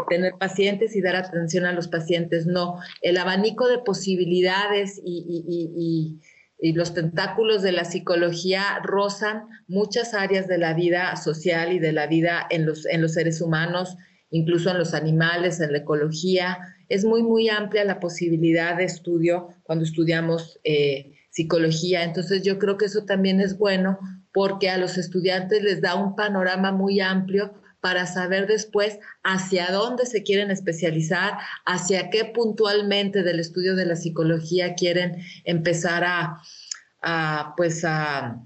tener 0.09 0.33
pacientes 0.39 0.95
y 0.95 1.01
dar 1.01 1.15
atención 1.15 1.65
a 1.65 1.73
los 1.73 1.87
pacientes. 1.87 2.45
No, 2.45 2.79
el 3.01 3.17
abanico 3.17 3.67
de 3.67 3.79
posibilidades 3.79 5.01
y, 5.03 6.19
los 6.73 6.93
tentáculos 6.93 7.63
de 7.63 7.71
la 7.71 7.85
psicología 7.85 8.79
rozan 8.83 9.47
muchas 9.67 10.13
áreas 10.13 10.47
de 10.47 10.59
la 10.59 10.75
vida 10.75 11.15
social 11.15 11.73
y 11.73 11.79
de 11.79 11.91
la 11.91 12.05
vida 12.05 12.45
en 12.51 12.67
los, 12.67 12.85
en 12.85 13.01
los 13.01 13.13
seres 13.13 13.41
humanos, 13.41 13.97
incluso 14.29 14.69
en 14.69 14.77
los 14.77 14.93
animales, 14.93 15.59
en 15.59 15.71
la 15.71 15.79
ecología. 15.79 16.59
Es 16.87 17.03
muy, 17.03 17.23
muy 17.23 17.49
amplia 17.49 17.83
la 17.83 17.99
posibilidad 17.99 18.77
de 18.77 18.83
estudio 18.83 19.47
cuando 19.63 19.85
estudiamos 19.85 20.59
eh, 20.63 21.13
psicología. 21.31 22.03
Entonces 22.03 22.43
yo 22.43 22.59
creo 22.59 22.77
que 22.77 22.85
eso 22.85 23.05
también 23.05 23.41
es 23.41 23.57
bueno 23.57 23.97
porque 24.31 24.69
a 24.69 24.77
los 24.77 24.99
estudiantes 24.99 25.63
les 25.63 25.81
da 25.81 25.95
un 25.95 26.15
panorama 26.15 26.71
muy 26.71 26.99
amplio 26.99 27.53
para 27.81 28.05
saber 28.05 28.47
después 28.47 28.99
hacia 29.23 29.71
dónde 29.71 30.05
se 30.05 30.23
quieren 30.23 30.51
especializar, 30.51 31.33
hacia 31.65 32.09
qué 32.09 32.25
puntualmente 32.25 33.23
del 33.23 33.39
estudio 33.39 33.75
de 33.75 33.85
la 33.85 33.95
psicología 33.95 34.75
quieren 34.75 35.17
empezar 35.43 36.03
a, 36.05 37.53
pues 37.57 37.83
a, 37.83 38.41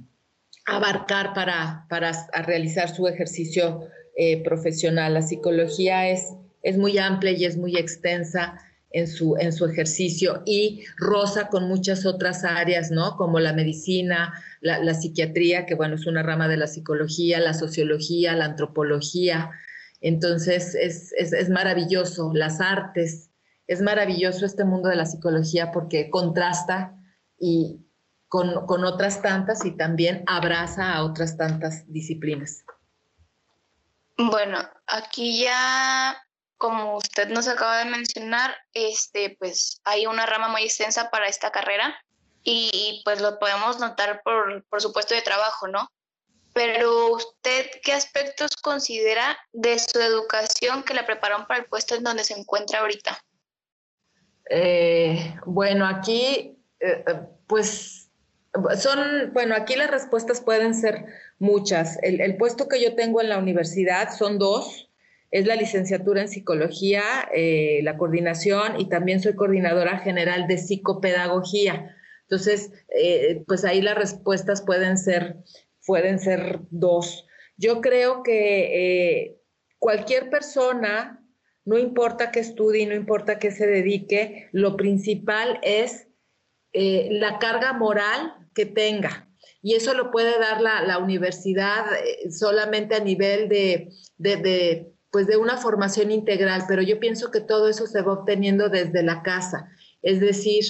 abarcar 0.65 1.33
para, 1.33 1.85
para 1.89 2.11
realizar 2.45 2.89
su 2.89 3.07
ejercicio 3.07 3.81
eh, 4.15 4.43
profesional. 4.43 5.13
La 5.13 5.21
psicología 5.21 6.09
es, 6.09 6.33
es 6.63 6.77
muy 6.77 6.97
amplia 6.97 7.31
y 7.33 7.45
es 7.45 7.57
muy 7.57 7.77
extensa 7.77 8.59
en 8.95 9.07
su, 9.09 9.35
en 9.37 9.51
su 9.51 9.65
ejercicio 9.65 10.41
y 10.45 10.85
rosa 10.95 11.49
con 11.49 11.67
muchas 11.67 12.05
otras 12.05 12.45
áreas, 12.45 12.91
¿no? 12.91 13.17
Como 13.17 13.41
la 13.41 13.51
medicina, 13.51 14.41
la, 14.61 14.93
psiquiatría, 14.93 15.65
que 15.65 15.75
bueno, 15.75 15.95
es 15.95 16.07
una 16.07 16.23
rama 16.23 16.47
de 16.47 16.55
la 16.55 16.67
psicología, 16.67 17.41
la 17.41 17.53
sociología, 17.53 18.37
la 18.37 18.45
antropología. 18.45 19.51
Entonces, 19.99 20.75
es, 20.75 21.11
es, 21.11 21.49
maravilloso, 21.49 22.31
las 22.33 22.61
artes, 22.61 23.31
es 23.67 23.81
maravilloso 23.81 24.45
este 24.45 24.63
mundo 24.63 24.87
de 24.87 24.95
la 24.95 25.05
psicología 25.05 25.73
porque 25.73 26.09
contrasta 26.09 26.95
y 27.37 27.81
con, 28.29 28.65
con 28.65 28.85
otras 28.85 29.21
tantas 29.21 29.65
y 29.65 29.71
también 29.71 30.23
abraza 30.25 30.93
a 30.93 31.03
otras 31.03 31.35
tantas 31.35 31.83
disciplinas. 31.91 32.63
Bueno, 34.17 34.57
aquí 34.87 35.41
ya 35.43 36.15
como 36.57 36.97
usted 36.97 37.29
nos 37.29 37.47
acaba 37.47 37.79
de 37.79 37.85
mencionar, 37.85 38.55
este, 38.73 39.35
pues 39.39 39.81
hay 39.83 40.07
una 40.07 40.25
rama 40.25 40.47
muy 40.47 40.63
extensa 40.63 41.09
para 41.09 41.27
esta 41.27 41.51
carrera 41.51 41.95
y, 42.43 43.01
pues 43.03 43.21
lo 43.21 43.39
podemos 43.39 43.79
notar 43.79 44.21
por, 44.23 44.63
por 44.69 44.81
supuesto 44.81 45.15
de 45.15 45.21
trabajo, 45.21 45.67
¿no? 45.67 45.89
Pero 46.53 47.11
usted, 47.11 47.65
¿qué 47.83 47.91
aspectos 47.91 48.55
considera 48.55 49.37
de 49.51 49.77
su 49.79 49.99
educación 49.99 50.83
que 50.83 50.93
la 50.93 51.05
prepararon 51.05 51.47
para 51.47 51.59
el 51.59 51.65
puesto 51.65 51.95
en 51.95 52.03
donde 52.03 52.23
se 52.23 52.33
encuentra 52.39 52.79
ahorita? 52.79 53.17
Eh, 54.49 55.35
bueno, 55.45 55.87
aquí, 55.87 56.57
eh, 56.79 57.03
eh, 57.07 57.19
pues, 57.47 58.09
son, 58.77 59.33
bueno, 59.33 59.55
aquí 59.55 59.75
las 59.75 59.91
respuestas 59.91 60.39
pueden 60.39 60.73
ser 60.75 61.05
muchas. 61.39 61.97
El, 62.03 62.21
el, 62.21 62.37
puesto 62.37 62.67
que 62.67 62.81
yo 62.81 62.95
tengo 62.95 63.21
en 63.21 63.29
la 63.29 63.37
universidad 63.37 64.15
son 64.15 64.39
dos. 64.39 64.89
Es 65.35 65.45
la 65.45 65.55
licenciatura 65.55 66.21
en 66.21 66.29
psicología, 66.29 67.03
la 67.81 67.97
coordinación 67.97 68.79
y 68.79 68.87
también 68.87 69.21
soy 69.21 69.35
coordinadora 69.35 69.99
general 69.99 70.47
de 70.47 70.57
psicopedagogía. 70.57 71.93
Entonces, 72.21 72.71
pues 73.45 73.65
ahí 73.65 73.81
las 73.81 73.95
respuestas 73.95 74.61
pueden 74.61 74.97
ser, 74.97 75.35
pueden 75.85 76.19
ser 76.19 76.59
dos. 76.69 77.27
Yo 77.57 77.81
creo 77.81 78.23
que 78.23 79.41
cualquier 79.77 80.29
persona 80.29 81.25
no 81.65 81.79
importa 81.79 82.31
qué 82.31 82.39
estudie, 82.39 82.85
no 82.85 82.93
importa 82.93 83.39
qué 83.39 83.51
se 83.51 83.65
dedique, 83.65 84.49
lo 84.51 84.77
principal 84.77 85.59
es 85.63 86.07
eh, 86.73 87.09
la 87.11 87.39
carga 87.39 87.73
moral 87.73 88.33
que 88.53 88.67
tenga. 88.67 89.27
Y 89.61 89.73
eso 89.73 89.95
lo 89.95 90.11
puede 90.11 90.39
dar 90.39 90.61
la, 90.61 90.99
universidad 90.99 91.85
eh, 91.95 92.31
solamente 92.31 92.95
a 92.95 92.99
nivel 92.99 93.49
de, 93.49 93.89
pues 95.15 95.27
de 95.27 95.37
una 95.37 95.55
formación 95.55 96.11
integral, 96.11 96.65
pero 96.67 96.81
yo 96.81 96.99
pienso 96.99 97.31
que 97.31 97.39
todo 97.39 97.69
eso 97.69 97.87
se 97.87 98.01
va 98.01 98.11
obteniendo 98.11 98.67
desde 98.67 99.01
la 99.01 99.23
casa. 99.23 99.69
Es 100.01 100.19
decir, 100.19 100.65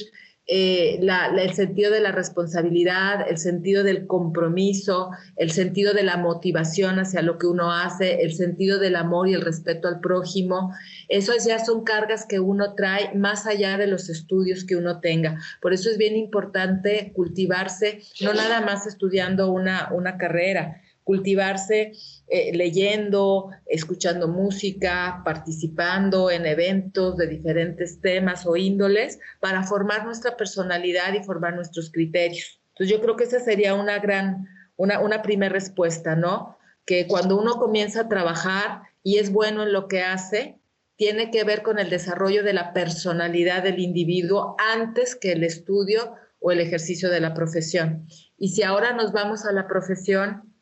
eh, 0.45 0.99
el 0.99 1.53
sentido 1.55 1.91
de 1.91 1.99
la 1.99 2.11
responsabilidad, 2.11 3.25
el 3.27 3.39
sentido 3.39 3.83
del 3.83 4.05
compromiso, 4.05 5.09
el 5.35 5.49
sentido 5.49 5.95
de 5.95 6.03
la 6.03 6.17
motivación 6.17 6.99
hacia 6.99 7.23
lo 7.23 7.39
que 7.39 7.47
uno 7.47 7.71
hace, 7.71 8.21
el 8.21 8.35
sentido 8.35 8.77
del 8.77 8.97
amor 8.97 9.27
y 9.27 9.33
el 9.33 9.41
respeto 9.41 9.87
al 9.87 9.99
prójimo. 9.99 10.71
Esas 11.09 11.43
ya 11.47 11.57
son 11.57 11.83
cargas 11.83 12.27
que 12.27 12.39
uno 12.39 12.75
trae 12.75 13.15
más 13.15 13.47
allá 13.47 13.79
de 13.79 13.87
los 13.87 14.09
estudios 14.09 14.63
que 14.63 14.75
uno 14.75 14.99
tenga. 14.99 15.39
Por 15.59 15.73
eso 15.73 15.89
es 15.89 15.97
bien 15.97 16.15
importante 16.15 17.13
cultivarse, 17.15 18.03
no 18.21 18.35
nada 18.35 18.61
más 18.61 18.85
estudiando 18.85 19.51
una, 19.51 19.89
una 19.91 20.19
carrera, 20.19 20.83
cultivarse 21.05 21.93
eh, 22.27 22.51
leyendo, 22.53 23.51
escuchando 23.67 24.27
música, 24.27 25.21
participando 25.23 26.31
en 26.31 26.45
eventos 26.47 27.15
de 27.15 27.27
diferentes 27.27 28.01
temas 28.01 28.45
o 28.45 28.57
índoles 28.57 29.19
para 29.39 29.63
formar 29.63 30.03
nuestra 30.03 30.35
personalidad 30.35 31.13
y 31.13 31.23
formar 31.23 31.55
nuestros 31.55 31.91
criterios. 31.91 32.59
Entonces 32.69 32.93
yo 32.93 33.01
creo 33.01 33.15
que 33.15 33.25
esa 33.25 33.39
sería 33.39 33.75
una 33.75 33.99
gran, 33.99 34.47
una, 34.75 34.99
una 34.99 35.21
primera 35.21 35.53
respuesta, 35.53 36.15
¿no? 36.15 36.57
Que 36.85 37.07
cuando 37.07 37.39
uno 37.39 37.53
comienza 37.57 38.01
a 38.01 38.09
trabajar 38.09 38.81
y 39.03 39.19
es 39.19 39.31
bueno 39.31 39.61
en 39.61 39.71
lo 39.71 39.87
que 39.87 40.01
hace, 40.01 40.57
tiene 40.95 41.29
que 41.29 41.43
ver 41.43 41.61
con 41.61 41.77
el 41.77 41.91
desarrollo 41.91 42.43
de 42.43 42.53
la 42.53 42.73
personalidad 42.73 43.61
del 43.61 43.79
individuo 43.79 44.55
antes 44.57 45.15
que 45.15 45.33
el 45.33 45.43
estudio 45.43 46.15
o 46.39 46.51
el 46.51 46.59
ejercicio 46.59 47.11
de 47.11 47.19
la 47.19 47.35
profesión. 47.35 48.07
Y 48.39 48.49
si 48.49 48.63
ahora 48.63 48.93
nos 48.93 49.11
vamos 49.11 49.45
a 49.45 49.51
la 49.51 49.67
profesión, 49.67 50.54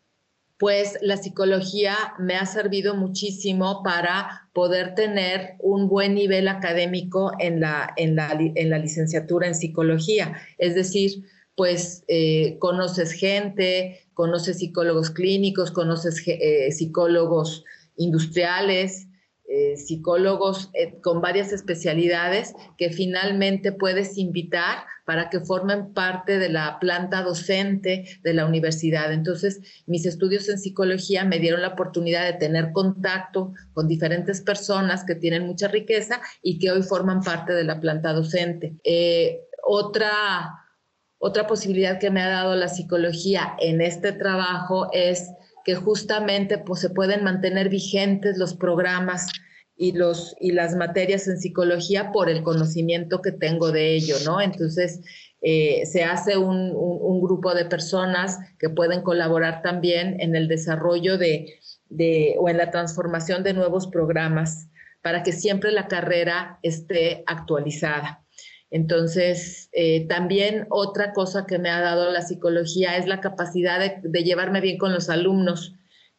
pues 0.63 0.98
la 1.01 1.17
psicología 1.17 1.93
me 2.20 2.36
ha 2.38 2.46
servido 2.46 2.96
muchísimo 2.96 3.84
para 3.84 4.47
poder 4.54 4.95
tener 4.95 5.56
un 5.60 5.89
buen 5.89 6.15
nivel 6.15 6.47
académico 6.47 7.34
en 7.38 7.60
la, 7.60 7.93
en 7.97 8.15
la, 8.15 8.78
licenciatura 8.80 9.47
en 9.47 9.56
psicología. 9.56 10.38
Es 10.58 10.73
decir, 10.73 11.26
pues 11.58 12.06
eh, 12.08 12.56
conoces 12.60 13.12
gente, 13.12 14.08
conoces 14.13 14.60
psicólogos 14.60 15.10
clínicos, 15.10 15.69
conoces 15.69 16.23
eh, 16.28 16.71
psicólogos 16.71 17.65
industriales, 17.97 19.10
eh, 19.49 19.76
psicólogos 19.76 20.71
con 21.02 21.19
varias 21.19 21.52
especialidades 21.52 22.54
que 22.78 22.89
finalmente 22.89 23.73
puedes 23.73 24.17
invitar 24.17 24.86
para 25.06 25.30
que 25.30 25.39
formen 25.39 25.94
parte 25.94 26.39
de 26.39 26.50
la 26.50 26.80
planta 26.80 27.22
docente 27.22 28.20
de 28.24 28.34
la 28.34 28.46
universidad. 28.46 29.12
Entonces, 29.12 29.62
mis 29.86 30.06
estudios 30.06 30.48
en 30.50 30.60
psicología 30.60 31.26
me 31.26 31.39
dieron 31.39 31.62
la 31.62 31.70
oportunidad 31.70 32.26
de 32.26 32.34
tener 32.34 32.72
contacto 32.72 33.54
con 33.74 33.88
diferentes 33.88 34.42
personas 34.42 35.04
que 35.04 35.16
tienen 35.16 35.46
mucha 35.46 35.68
riqueza 35.68 36.22
y 36.42 36.60
que 36.60 36.72
hoy 36.72 36.84
forman 36.84 37.22
parte 37.22 37.54
de 37.54 37.63
la 37.63 37.80
planta 37.80 38.13
docente. 38.13 38.76
Eh, 38.84 39.42
otra, 39.63 40.60
otra 41.18 41.48
posibilidad 41.48 42.00
que 42.00 42.12
me 42.12 42.22
ha 42.22 42.30
dado 42.30 42.56
la 42.56 42.68
psicología 42.68 43.56
en 43.60 43.82
este 43.82 44.12
trabajo 44.12 44.89
es 44.94 45.30
que 45.63 45.76
justamente 45.76 46.58
pues, 46.58 46.82
se 46.82 46.89
pueden 46.89 47.24
mantener 47.24 47.70
vigentes 47.70 48.38
los 48.38 48.54
programas 48.54 49.32
y, 49.75 49.93
los, 49.93 50.36
y 50.39 50.51
las 50.51 50.75
materias 50.75 51.27
en 51.27 51.38
psicología 51.38 52.12
por 52.12 52.29
el 52.29 52.43
conocimiento 52.43 53.21
que 53.21 53.31
tengo 53.31 53.71
de 53.71 53.95
ello, 53.95 54.15
¿no? 54.25 54.41
Entonces, 54.41 55.01
eh, 55.41 55.86
se 55.86 56.03
hace 56.03 56.38
un, 56.38 56.71
un, 56.75 57.21
grupo 57.21 57.53
de 57.53 57.65
personas 57.65 58.39
que 58.59 58.69
pueden 58.69 59.01
colaborar 59.01 59.62
también 59.62 60.21
en 60.21 60.36
el 60.36 60.47
desarrollo 60.47 61.17
de, 61.17 61.59
de, 61.89 62.36
o 62.39 62.47
en 62.49 62.57
la 62.57 62.71
transformación 62.71 63.43
de 63.43 63.53
nuevos 63.53 63.88
programas 63.88 64.69
para 65.01 65.21
que 65.21 65.33
siempre 65.33 65.71
la 65.71 65.88
carrera 65.88 66.59
esté 66.63 67.23
actualizada. 67.27 68.23
Entonces, 68.71 69.69
eh, 69.71 70.07
también 70.07 70.65
otra 70.71 71.13
cosa 71.13 71.45
que 71.45 71.59
me 71.59 71.69
ha 71.69 71.79
dado 71.79 72.12
la 72.12 72.23
psicología 72.23 72.97
es 72.97 73.05
la 73.05 73.21
capacidad 73.21 73.79
de, 73.79 74.23
llevarme 74.23 74.62
bien 74.62 74.79
con 74.79 74.91
los 74.93 75.09
alumnos. 75.12 75.75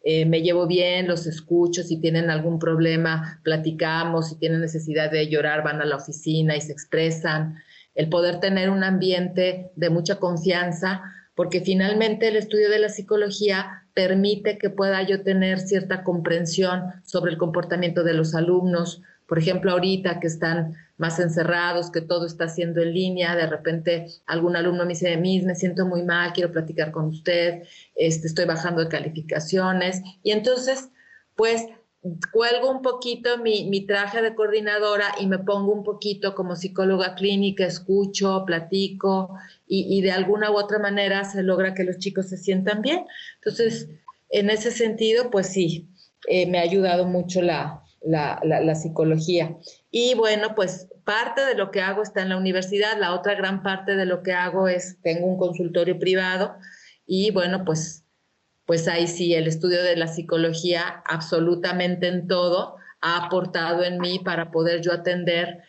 Eh, 0.07 0.27
me 0.27 0.43
llevo 0.43 0.67
bien, 0.67 1.09
los 1.09 1.27
escucho, 1.27 1.83
si 1.83 1.99
tienen 1.99 2.29
algún 2.29 2.59
problema, 2.59 3.41
platicamos, 3.43 4.29
si 4.29 4.37
tienen 4.37 4.61
necesidad 4.61 5.11
de 5.11 5.29
llorar, 5.29 5.65
van 5.65 5.81
a 5.81 5.87
la 5.87 5.97
oficina 5.97 6.55
y 6.55 6.61
se 6.61 6.73
expresan. 6.73 7.57
El 7.95 8.11
poder 8.11 8.39
tener 8.39 8.69
un 8.69 8.85
ambiente 8.85 9.71
de 9.77 9.89
mucha 9.89 10.17
confianza, 10.17 11.03
porque 11.35 11.63
finalmente 11.63 12.29
el 12.29 12.37
estudio 12.37 12.69
de 12.69 12.81
la 12.81 12.91
psicología 12.91 13.85
permite 13.95 14.59
que 14.59 14.69
pueda 14.69 15.03
yo 15.03 15.23
tener 15.23 15.59
cierta 15.59 16.05
comprensión 16.05 16.83
sobre 17.05 17.33
el 17.33 17.39
comportamiento 17.39 18.05
de 18.05 18.13
los 18.13 18.35
alumnos. 18.35 19.01
Por 19.27 19.39
ejemplo, 19.39 19.73
ahorita 19.73 20.21
que 20.21 20.27
están 20.27 20.75
más 20.97 21.19
encerrados, 21.19 21.91
que 21.91 22.01
todo 22.01 22.27
está 22.27 22.45
haciendo 22.45 22.81
en 22.81 22.95
línea, 22.95 23.35
de 23.35 23.47
repente 23.47 24.07
algún 24.27 24.57
alumno 24.57 24.85
me 24.85 24.91
dice, 24.91 25.17
mí, 25.17 25.41
me 25.43 25.55
siento 25.55 25.87
muy 25.87 26.03
mal, 26.03 26.33
quiero 26.33 26.53
platicar 26.53 26.93
con 26.93 27.07
usted, 27.07 27.65
este, 27.95 28.27
estoy 28.27 28.45
bajando 28.45 28.83
de 28.83 28.89
calificaciones. 28.89 30.03
Y 30.23 30.31
entonces, 30.31 30.91
pues 31.35 31.67
cuelgo 32.33 32.71
un 32.71 32.83
poquito 32.83 33.39
mi, 33.39 33.69
mi, 33.71 33.87
traje 33.87 34.21
de 34.21 34.35
coordinadora 34.35 35.07
y 35.21 35.27
me 35.27 35.39
pongo 35.39 35.73
un 35.73 35.83
poquito 35.83 36.35
como 36.35 36.55
psicóloga 36.55 37.15
clínica, 37.15 37.65
escucho, 37.65 38.45
platico 38.45 39.35
y, 39.67 39.97
y, 39.97 40.03
de 40.03 40.13
alguna 40.13 40.51
u 40.51 40.57
otra 40.57 40.79
manera 40.79 41.25
se 41.25 41.43
logra 41.43 41.73
que 41.73 41.85
los 41.85 41.99
chicos 41.99 42.29
se 42.29 42.37
sientan 42.37 42.83
bien. 42.83 43.07
Entonces, 43.37 43.89
en 44.29 44.51
ese 44.51 44.71
sentido, 44.71 45.31
pues 45.31 45.49
sí, 45.49 45.89
eh, 46.27 46.47
me 46.47 46.59
ha 46.59 46.63
ayudado 46.63 47.07
mucho 47.07 47.41
la, 47.41 47.84
la, 48.05 48.75
psicología. 48.75 49.57
Y 49.91 50.15
bueno, 50.15 50.55
pues 50.55 50.89
parte 51.05 51.45
de 51.45 51.55
lo 51.55 51.71
que 51.71 51.81
hago 51.81 52.03
está 52.03 52.23
en 52.23 52.31
la 52.31 52.37
universidad, 52.37 52.99
la 52.99 53.15
otra 53.15 53.35
gran 53.35 53.63
parte 53.63 53.97
de 53.97 54.07
lo 54.07 54.23
que 54.23 54.33
hago 54.33 54.69
es, 54.69 55.01
tengo 55.03 55.27
un 55.27 55.39
consultorio 55.39 55.99
privado 55.99 56.57
y 57.07 57.31
bueno, 57.31 57.65
pues, 57.65 58.05
pues 58.67 58.89
ahí 58.89 59.07
sí, 59.07 59.35
el 59.35 59.47
estudio 59.47 59.83
de 59.83 59.97
la 59.97 60.09
psicología 60.09 61.03
absolutamente 61.07 62.09
en 62.09 62.27
todo 62.27 62.77
ha 63.01 63.27
aportado 63.27 63.85
en 63.85 63.99
mí 63.99 64.19
para 64.19 64.51
poder 64.51 64.81
yo 64.81 64.93
atender 64.93 65.63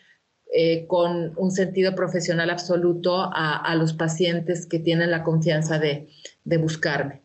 eh, 0.54 0.86
con 0.88 1.34
un 1.36 1.52
sentido 1.52 1.96
profesional 1.96 2.50
absoluto 2.50 3.20
a, 3.20 3.58
a, 3.58 3.76
los 3.76 3.94
pacientes 3.94 4.66
que 4.66 4.80
tienen 4.80 5.12
la 5.12 5.24
confianza 5.24 5.80
de, 5.80 6.08
de 6.46 6.58
buscarme. 6.58 7.25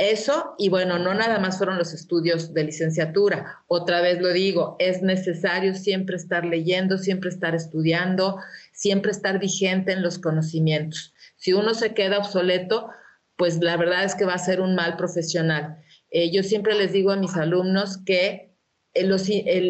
Eso, 0.00 0.54
y 0.56 0.70
bueno, 0.70 0.98
no 0.98 1.12
nada 1.12 1.38
más 1.38 1.58
fueron 1.58 1.76
los 1.76 1.92
estudios 1.92 2.54
de 2.54 2.64
licenciatura. 2.64 3.62
Otra 3.66 4.00
vez 4.00 4.18
lo 4.18 4.32
digo, 4.32 4.76
es 4.78 5.02
necesario 5.02 5.74
siempre 5.74 6.16
estar 6.16 6.46
leyendo, 6.46 6.96
siempre 6.96 7.28
estar 7.28 7.54
estudiando, 7.54 8.38
siempre 8.72 9.10
estar 9.10 9.38
vigente 9.38 9.92
en 9.92 10.00
los 10.00 10.18
conocimientos. 10.18 11.12
Si 11.36 11.52
uno 11.52 11.74
se 11.74 11.92
queda 11.92 12.16
obsoleto, 12.16 12.88
pues 13.36 13.60
la 13.60 13.76
verdad 13.76 14.04
es 14.04 14.14
que 14.14 14.24
va 14.24 14.32
a 14.32 14.38
ser 14.38 14.62
un 14.62 14.74
mal 14.74 14.96
profesional. 14.96 15.84
Eh, 16.10 16.32
yo 16.32 16.42
siempre 16.44 16.74
les 16.76 16.92
digo 16.92 17.10
a 17.10 17.16
mis 17.16 17.36
alumnos 17.36 17.98
que 17.98 18.54
el, 18.94 19.12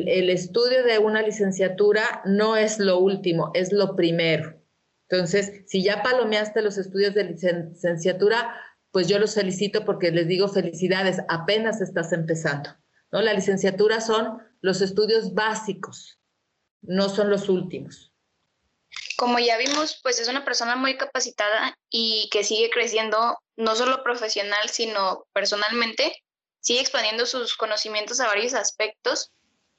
el 0.08 0.30
estudio 0.30 0.84
de 0.84 0.98
una 0.98 1.22
licenciatura 1.22 2.22
no 2.24 2.56
es 2.56 2.78
lo 2.78 3.00
último, 3.00 3.50
es 3.54 3.72
lo 3.72 3.96
primero. 3.96 4.54
Entonces, 5.08 5.64
si 5.66 5.82
ya 5.82 6.04
palomeaste 6.04 6.62
los 6.62 6.78
estudios 6.78 7.14
de 7.14 7.24
licenciatura, 7.24 8.54
pues 8.92 9.08
yo 9.08 9.18
los 9.18 9.34
felicito 9.34 9.84
porque 9.84 10.10
les 10.10 10.26
digo 10.26 10.48
felicidades, 10.48 11.18
apenas 11.28 11.80
estás 11.80 12.12
empezando. 12.12 12.70
¿no? 13.12 13.20
La 13.22 13.32
licenciatura 13.32 14.00
son 14.00 14.42
los 14.60 14.80
estudios 14.80 15.34
básicos, 15.34 16.18
no 16.82 17.08
son 17.08 17.30
los 17.30 17.48
últimos. 17.48 18.12
Como 19.16 19.38
ya 19.38 19.58
vimos, 19.58 20.00
pues 20.02 20.18
es 20.18 20.28
una 20.28 20.44
persona 20.44 20.76
muy 20.76 20.96
capacitada 20.96 21.78
y 21.90 22.28
que 22.32 22.42
sigue 22.42 22.70
creciendo 22.70 23.38
no 23.56 23.76
solo 23.76 24.02
profesional, 24.02 24.68
sino 24.68 25.26
personalmente, 25.32 26.24
sigue 26.60 26.80
expandiendo 26.80 27.26
sus 27.26 27.56
conocimientos 27.56 28.20
a 28.20 28.26
varios 28.26 28.54
aspectos. 28.54 29.30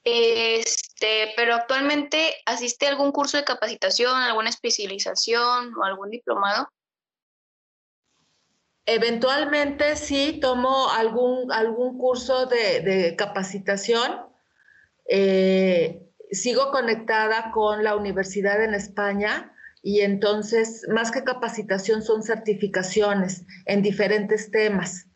Este, 0.04 1.32
pero 1.36 1.54
actualmente 1.54 2.36
asiste 2.46 2.86
a 2.86 2.90
algún 2.90 3.12
curso 3.12 3.36
de 3.36 3.44
capacitación, 3.44 4.14
alguna 4.14 4.50
especialización 4.50 5.74
o 5.76 5.84
algún 5.84 6.10
diplomado. 6.10 6.68
Eventualmente 8.86 9.96
sí 9.96 10.38
tomo 10.40 10.90
algún, 10.90 11.52
algún 11.52 11.98
curso 11.98 12.46
de, 12.46 13.14
capacitación. 13.16 14.10
Eh, 15.08 16.02
sigo 16.30 16.70
conectada 16.70 17.52
con 17.52 17.84
la 17.84 17.94
universidad 17.94 18.62
en 18.62 18.74
España 18.74 19.52
y 19.82 20.00
entonces 20.00 20.86
más 20.88 21.10
que 21.10 21.24
capacitación 21.24 22.02
son 22.02 22.22
certificaciones 22.22 23.44
en 23.66 23.82
diferentes 23.82 24.50
temas. 24.50 25.06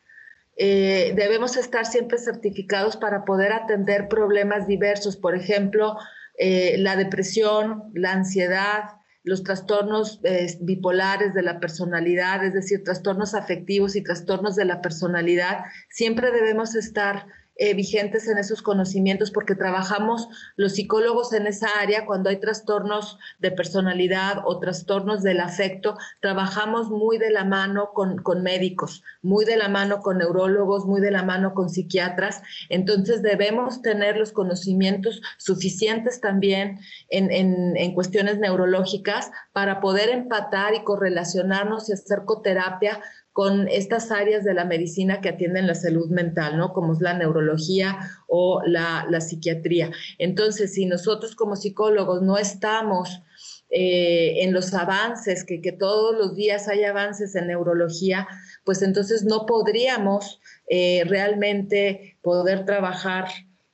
Eh, 0.56 1.12
debemos 1.16 1.56
estar 1.56 1.86
siempre 1.86 2.18
certificados 2.18 2.96
para 2.96 3.24
poder 3.24 3.52
atender 3.52 4.08
problemas 4.08 4.66
diversos, 4.66 5.16
por 5.16 5.34
ejemplo, 5.34 5.96
eh, 6.38 6.76
la 6.78 6.96
depresión, 6.96 7.90
la 7.94 8.12
ansiedad, 8.12 8.84
los 9.26 9.42
trastornos 9.42 10.20
eh, 10.22 10.56
bipolares 10.60 11.34
de 11.34 11.42
la 11.42 11.58
personalidad, 11.58 12.44
es 12.44 12.54
decir, 12.54 12.84
trastornos 12.84 13.34
afectivos 13.34 13.96
y 13.96 14.02
trastornos 14.02 14.54
de 14.54 14.64
la 14.64 14.80
personalidad. 14.80 15.64
Siempre 15.90 16.30
debemos 16.30 16.76
estar 16.76 17.26
eh, 17.58 17.72
vigentes 17.72 18.28
en 18.28 18.36
esos 18.36 18.60
conocimientos 18.60 19.30
porque 19.30 19.54
trabajamos 19.54 20.28
los 20.56 20.74
psicólogos 20.74 21.32
en 21.32 21.46
esa 21.46 21.68
área 21.80 22.04
cuando 22.04 22.28
hay 22.28 22.36
trastornos 22.36 23.18
de 23.38 23.50
personalidad 23.50 24.42
o 24.44 24.58
trastornos 24.58 25.22
del 25.22 25.40
afecto, 25.40 25.96
trabajamos 26.20 26.90
muy 26.90 27.16
de 27.16 27.30
la 27.30 27.44
mano 27.44 27.92
con, 27.94 28.22
médicos, 28.42 29.02
muy 29.22 29.46
de 29.46 29.56
la 29.56 29.68
mano 29.68 30.00
con 30.00 30.18
neurólogos, 30.18 30.84
muy 30.84 31.00
de 31.00 31.10
la 31.10 31.22
mano 31.22 31.54
con 31.54 31.70
psiquiatras. 31.70 32.42
Entonces 32.68 33.22
debemos 33.22 33.80
tener 33.80 34.18
los 34.18 34.32
conocimientos 34.32 35.22
suficientes 35.38 36.20
también 36.20 36.78
en, 37.08 37.30
en 37.30 37.94
cuestiones 37.94 38.38
neurológicas 38.38 39.30
para 39.52 39.80
poder 39.80 40.10
empatar 40.10 40.74
y 40.74 40.84
correlacionarnos 40.84 41.88
y 41.88 41.94
hacer 41.94 42.24
coterapia 42.26 43.00
con 43.36 43.68
estas 43.68 44.10
áreas 44.12 44.44
de 44.44 44.54
la 44.54 44.64
medicina 44.64 45.20
que 45.20 45.28
atienden 45.28 45.66
la 45.66 45.74
salud 45.74 46.08
mental, 46.08 46.56
¿no? 46.56 46.72
Como 46.72 46.94
es 46.94 47.02
la 47.02 47.12
neurología 47.12 47.98
o 48.26 48.62
la, 48.64 49.04
psiquiatría. 49.20 49.90
Entonces, 50.16 50.72
si 50.72 50.86
nosotros 50.86 51.36
como 51.36 51.54
psicólogos 51.54 52.22
no 52.22 52.38
estamos 52.38 53.20
eh, 53.68 54.42
en 54.42 54.54
los 54.54 54.72
avances, 54.72 55.44
que, 55.44 55.60
todos 55.78 56.16
los 56.16 56.34
días 56.34 56.66
hay 56.66 56.84
avances 56.84 57.34
en 57.34 57.48
neurología, 57.48 58.26
pues 58.64 58.80
entonces 58.80 59.22
no 59.24 59.44
podríamos 59.44 60.40
eh, 60.70 61.04
realmente 61.06 62.16
poder 62.22 62.64
trabajar 62.64 63.26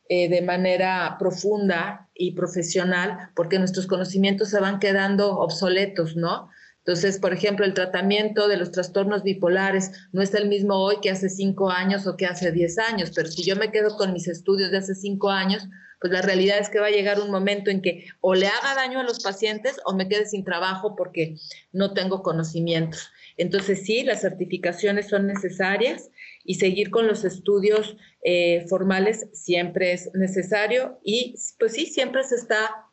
eh, 0.09 0.29
de 0.29 0.43
manera 0.43 1.15
profunda 1.21 2.11
y 2.17 2.33
profesional, 2.33 3.31
porque 3.37 3.61
nuestros 3.61 3.87
conocimientos 3.87 4.51
se 4.51 4.59
van 4.59 4.81
quedando 4.81 5.39
obsoletos, 5.39 6.17
¿no? 6.17 6.51
Entonces, 6.85 7.21
por 7.21 7.33
ejemplo, 7.33 7.65
el 7.65 7.75
tratamiento 7.75 8.49
de 8.49 8.57
los 8.57 8.73
trastornos 8.73 9.23
bipolares 9.23 9.93
no 10.11 10.21
es 10.21 10.35
el 10.35 10.49
mismo 10.49 10.75
hoy 10.75 10.97
que 11.01 11.11
hace 11.11 11.29
cinco 11.29 11.71
años 11.71 12.09
o 12.09 12.17
que 12.17 12.27
hace 12.27 12.51
diez 12.51 12.77
años, 12.77 13.13
pero 13.15 13.29
si 13.29 13.45
yo 13.45 13.55
me 13.55 13.71
quedo 13.71 13.97
con 13.97 14.13
mis 14.13 14.27
estudios 14.27 14.73
de 14.73 14.79
hace 14.79 14.97
cinco 14.97 15.31
años, 15.31 15.69
pues 16.01 16.13
la 16.13 16.23
realidad 16.23 16.59
es 16.59 16.69
que 16.69 16.81
va 16.81 16.87
a 16.87 16.91
llegar 16.91 17.21
un 17.21 17.31
momento 17.31 17.71
en 17.71 17.81
que 17.81 18.07
o 18.21 18.35
le 18.35 18.49
haga 18.49 18.75
daño 18.75 18.99
a 18.99 19.05
los 19.05 19.23
pacientes 19.23 19.81
o 19.85 19.95
me 19.95 20.09
quede 20.09 20.27
sin 20.27 20.43
trabajo 20.45 20.97
porque 20.97 21.37
no 21.71 21.95
tengo 21.95 22.25
conocimientos. 22.25 23.13
Entonces, 23.37 23.85
sí, 23.85 24.03
las 24.03 24.21
certificaciones 24.21 25.09
son 25.09 25.29
necesarias 25.29 26.11
y 26.45 26.57
seguir 26.57 26.91
con 26.91 27.07
los 27.07 27.25
estudios 27.25 27.97
eh, 28.25 28.67
formales 28.69 29.29
siempre 29.33 29.93
es 29.93 30.11
necesario 30.15 30.99
y 31.05 31.37
pues 31.61 31.75
sí, 31.75 31.87
siempre 31.87 32.25
se 32.25 32.35
está 32.35 32.89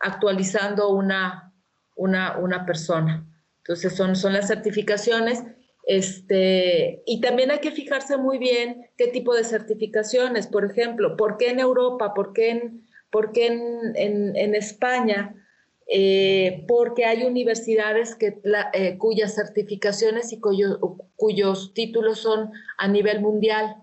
actualizando 0.00 0.88
una, 0.88 1.52
una, 1.94 2.38
una 2.38 2.64
persona. 2.64 3.28
Entonces 3.64 3.96
son, 3.96 4.14
son 4.14 4.34
las 4.34 4.48
certificaciones. 4.48 5.42
Este, 5.86 7.02
y 7.06 7.20
también 7.20 7.50
hay 7.50 7.60
que 7.60 7.70
fijarse 7.70 8.18
muy 8.18 8.38
bien 8.38 8.90
qué 8.96 9.08
tipo 9.08 9.34
de 9.34 9.44
certificaciones, 9.44 10.46
por 10.46 10.64
ejemplo, 10.64 11.16
¿por 11.16 11.36
qué 11.38 11.50
en 11.50 11.60
Europa? 11.60 12.14
¿Por 12.14 12.32
qué 12.32 12.50
en, 12.50 12.86
por 13.10 13.32
qué 13.32 13.46
en, 13.46 14.54
España? 14.54 15.34
Eh, 15.86 16.64
porque 16.68 17.04
hay 17.04 17.24
universidades 17.24 18.14
que, 18.14 18.38
eh, 18.72 18.98
cuyas 18.98 19.34
certificaciones 19.34 20.32
y 20.32 20.40
cuyos 20.40 21.74
títulos 21.74 22.18
son 22.18 22.50
a 22.78 22.88
nivel 22.88 23.20
mundial. 23.20 23.76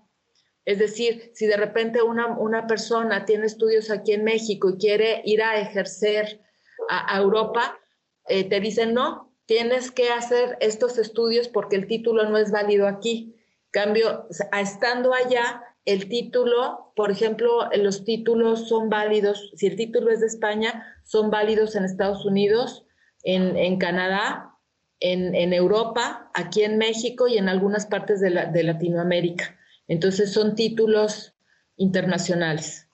Es 0.66 0.78
decir, 0.78 1.32
si 1.34 1.48
de 1.48 1.58
repente 1.58 2.04
una, 2.04 2.38
una, 2.38 2.68
persona 2.68 3.26
tiene 3.26 3.48
estudios 3.48 3.90
aquí 3.90 4.14
en 4.14 4.24
México 4.24 4.70
y 4.70 4.78
quiere 4.78 5.22
ir 5.26 5.42
a 5.42 5.60
ejercer 5.60 6.40
a, 6.88 7.16
a 7.16 7.20
Europa, 7.20 7.80
eh, 8.28 8.44
te 8.44 8.60
dicen, 8.60 8.94
no, 8.94 9.31
tienes 9.46 9.92
que 9.92 10.10
hacer 10.10 10.58
estos 10.62 10.98
estudios 10.98 11.48
porque 11.48 11.76
el 11.76 11.88
título 11.88 12.30
no 12.30 12.38
es 12.38 12.52
válido 12.52 12.88
aquí. 12.88 13.36
Cambio, 13.72 14.28
estando 14.52 15.14
allá, 15.14 15.64
el 15.86 16.10
título, 16.10 16.94
por 16.96 17.12
ejemplo, 17.12 17.70
los 17.76 18.04
títulos 18.04 18.68
son 18.68 18.90
válidos, 18.90 19.52
si 19.56 19.68
el 19.68 19.76
título 19.76 20.12
es 20.12 20.20
de 20.20 20.28
España, 20.28 20.86
son 21.04 21.32
válidos 21.32 21.76
en 21.76 21.86
Estados 21.86 22.26
Unidos, 22.26 22.86
en, 23.24 23.78
Canadá, 23.78 24.56
en, 25.00 25.54
Europa, 25.54 26.30
aquí 26.34 26.64
en 26.64 26.78
México 26.78 27.28
y 27.28 27.38
en 27.38 27.50
algunas 27.50 27.86
partes 27.86 28.20
de, 28.20 28.30
de 28.30 28.64
Latinoamérica. 28.64 29.58
Entonces 29.88 30.32
son 30.32 30.56
títulos 30.56 31.36
internacionales. 31.78 32.88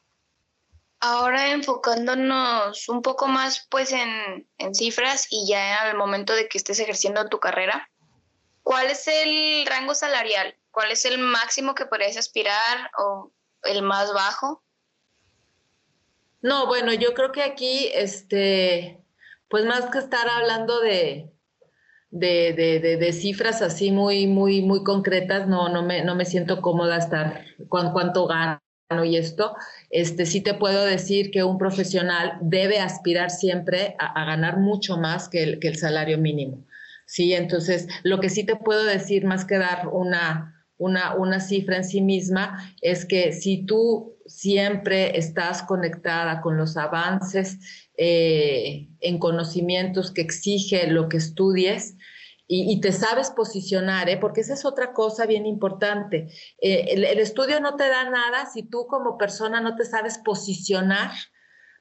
Ahora 0.99 1.51
enfocándonos 1.51 2.89
un 2.89 3.01
poco 3.03 3.27
más 3.27 3.67
pues 3.69 3.91
en, 3.91 4.47
cifras 4.73 5.27
y 5.29 5.47
ya 5.47 5.83
al 5.83 5.95
momento 5.95 6.33
de 6.33 6.47
que 6.47 6.57
estés 6.57 6.79
ejerciendo 6.79 7.29
tu 7.29 7.39
carrera, 7.39 7.89
¿cuál 8.63 8.87
es 8.87 9.07
el 9.07 9.65
rango 9.67 9.93
salarial? 9.93 10.55
¿Cuál 10.71 10.91
es 10.91 11.05
el 11.05 11.19
máximo 11.19 11.75
que 11.75 11.85
podrías 11.85 12.17
aspirar 12.17 12.91
o 12.97 13.31
el 13.63 13.83
más 13.83 14.11
bajo? 14.13 14.63
No, 16.41 16.65
bueno, 16.65 16.93
yo 16.93 17.13
creo 17.13 17.31
que 17.31 17.43
aquí, 17.43 17.89
este, 17.93 19.03
pues 19.49 19.65
más 19.65 19.85
que 19.91 19.99
estar 19.99 20.27
hablando 20.27 20.79
de, 20.79 21.31
de, 22.09 23.13
cifras 23.13 23.61
así 23.61 23.91
muy, 23.91 24.27
muy, 24.27 24.61
muy 24.61 24.83
concretas, 24.83 25.47
no, 25.47 25.69
no 25.69 25.83
me, 25.83 26.03
no 26.03 26.15
me 26.15 26.25
siento 26.25 26.61
cómoda 26.61 26.97
estar 26.97 27.43
con 27.69 27.91
cuánto 27.91 28.27
gano 28.27 28.59
y 29.05 29.17
esto, 29.17 29.55
este, 29.89 30.25
sí 30.25 30.41
te 30.41 30.53
puedo 30.53 30.85
decir 30.85 31.29
que 31.31 31.43
un 31.43 31.57
profesional 31.57 32.37
debe 32.41 32.79
aspirar 32.79 33.29
siempre 33.29 33.95
a, 33.99 34.25
ganar 34.25 34.59
mucho 34.59 34.97
más 34.97 35.27
que 35.27 35.43
el, 35.43 35.59
que 35.59 35.67
el, 35.67 35.77
salario 35.77 36.17
mínimo. 36.17 36.65
Sí, 37.05 37.33
entonces 37.33 37.87
lo 38.03 38.19
que 38.19 38.29
sí 38.29 38.45
te 38.45 38.55
puedo 38.55 38.85
decir 38.85 39.25
más 39.25 39.45
que 39.45 39.57
dar 39.57 39.89
una, 39.89 40.65
una, 40.77 41.15
una 41.15 41.39
cifra 41.39 41.77
en 41.77 41.83
sí 41.83 42.01
misma 42.01 42.73
es 42.81 43.05
que 43.05 43.33
si 43.33 43.65
tú 43.65 44.17
siempre 44.25 45.17
estás 45.17 45.63
conectada 45.63 46.41
con 46.41 46.57
los 46.57 46.77
avances 46.77 47.59
eh, 47.97 48.87
en 49.01 49.19
conocimientos 49.19 50.11
que 50.11 50.21
exige 50.21 50.87
lo 50.87 51.09
que 51.09 51.17
estudies, 51.17 51.97
y, 52.49 52.79
te 52.79 52.93
sabes 52.93 53.29
posicionar, 53.31 54.07
¿eh? 54.07 54.17
porque 54.17 54.39
esa 54.39 54.53
es 54.53 54.63
otra 54.63 54.93
cosa 54.93 55.25
bien 55.25 55.45
importante. 55.45 56.29
Eh, 56.61 56.85
el, 56.91 57.19
estudio 57.19 57.59
no 57.59 57.75
te 57.75 57.89
da 57.89 58.09
nada 58.09 58.45
si 58.45 58.63
tú 58.63 58.87
como 58.87 59.17
persona 59.17 59.59
no 59.59 59.75
te 59.75 59.83
sabes 59.83 60.17
posicionar 60.19 61.11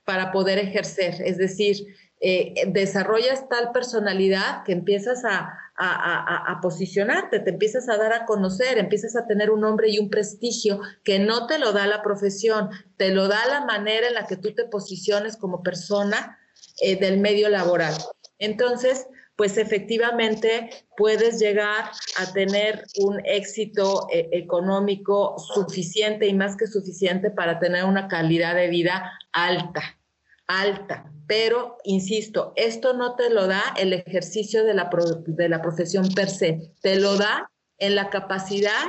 para 0.04 0.32
poder 0.32 0.58
ejercer. 0.58 1.22
Es 1.24 1.38
decir, 1.38 1.86
eh, 2.20 2.54
desarrollas 2.66 3.48
tal 3.48 3.70
personalidad 3.70 4.64
que 4.64 4.72
empiezas 4.72 5.24
a, 5.24 5.56
a, 5.76 6.58
posicionarte, 6.60 7.38
te 7.40 7.50
empiezas 7.50 7.88
a 7.88 7.96
dar 7.96 8.12
a 8.12 8.24
conocer, 8.24 8.78
empiezas 8.78 9.14
a 9.14 9.26
tener 9.26 9.50
un 9.50 9.60
nombre 9.60 9.88
y 9.90 9.98
un 9.98 10.10
prestigio 10.10 10.80
que 11.04 11.20
no 11.20 11.46
te 11.46 11.58
lo 11.58 11.72
da 11.72 11.86
la 11.86 12.02
profesión, 12.02 12.70
te 12.96 13.10
lo 13.10 13.28
da 13.28 13.46
la 13.46 13.64
manera 13.66 14.08
en 14.08 14.14
la 14.14 14.26
que 14.26 14.36
tú 14.36 14.52
te 14.52 14.64
posiciones 14.64 15.36
como 15.36 15.62
persona 15.62 16.38
del 16.80 17.20
medio 17.20 17.48
laboral. 17.50 17.94
Entonces, 18.38 19.06
pues 19.36 19.58
efectivamente 19.58 20.70
puedes 20.96 21.38
llegar 21.38 21.90
a 22.18 22.32
tener 22.32 22.84
un 22.98 23.20
éxito 23.24 24.06
eh, 24.10 24.28
económico 24.32 25.36
suficiente 25.38 26.26
y 26.26 26.34
más 26.34 26.56
que 26.56 26.66
suficiente 26.66 27.30
para 27.30 27.58
tener 27.58 27.84
una 27.84 28.08
calidad 28.08 28.54
de 28.54 28.68
vida 28.68 29.12
alta, 29.32 29.98
alta. 30.46 31.12
Pero, 31.26 31.76
insisto, 31.84 32.52
esto 32.56 32.94
no 32.94 33.16
te 33.16 33.30
lo 33.30 33.46
da 33.46 33.62
el 33.76 33.92
ejercicio 33.92 34.64
de 34.64 34.74
la, 34.74 34.88
de 35.26 35.48
la 35.48 35.60
profesión 35.60 36.08
per 36.14 36.30
se, 36.30 36.72
te 36.80 36.98
lo 36.98 37.16
da 37.16 37.50
en 37.78 37.94
la 37.94 38.10
capacidad 38.10 38.84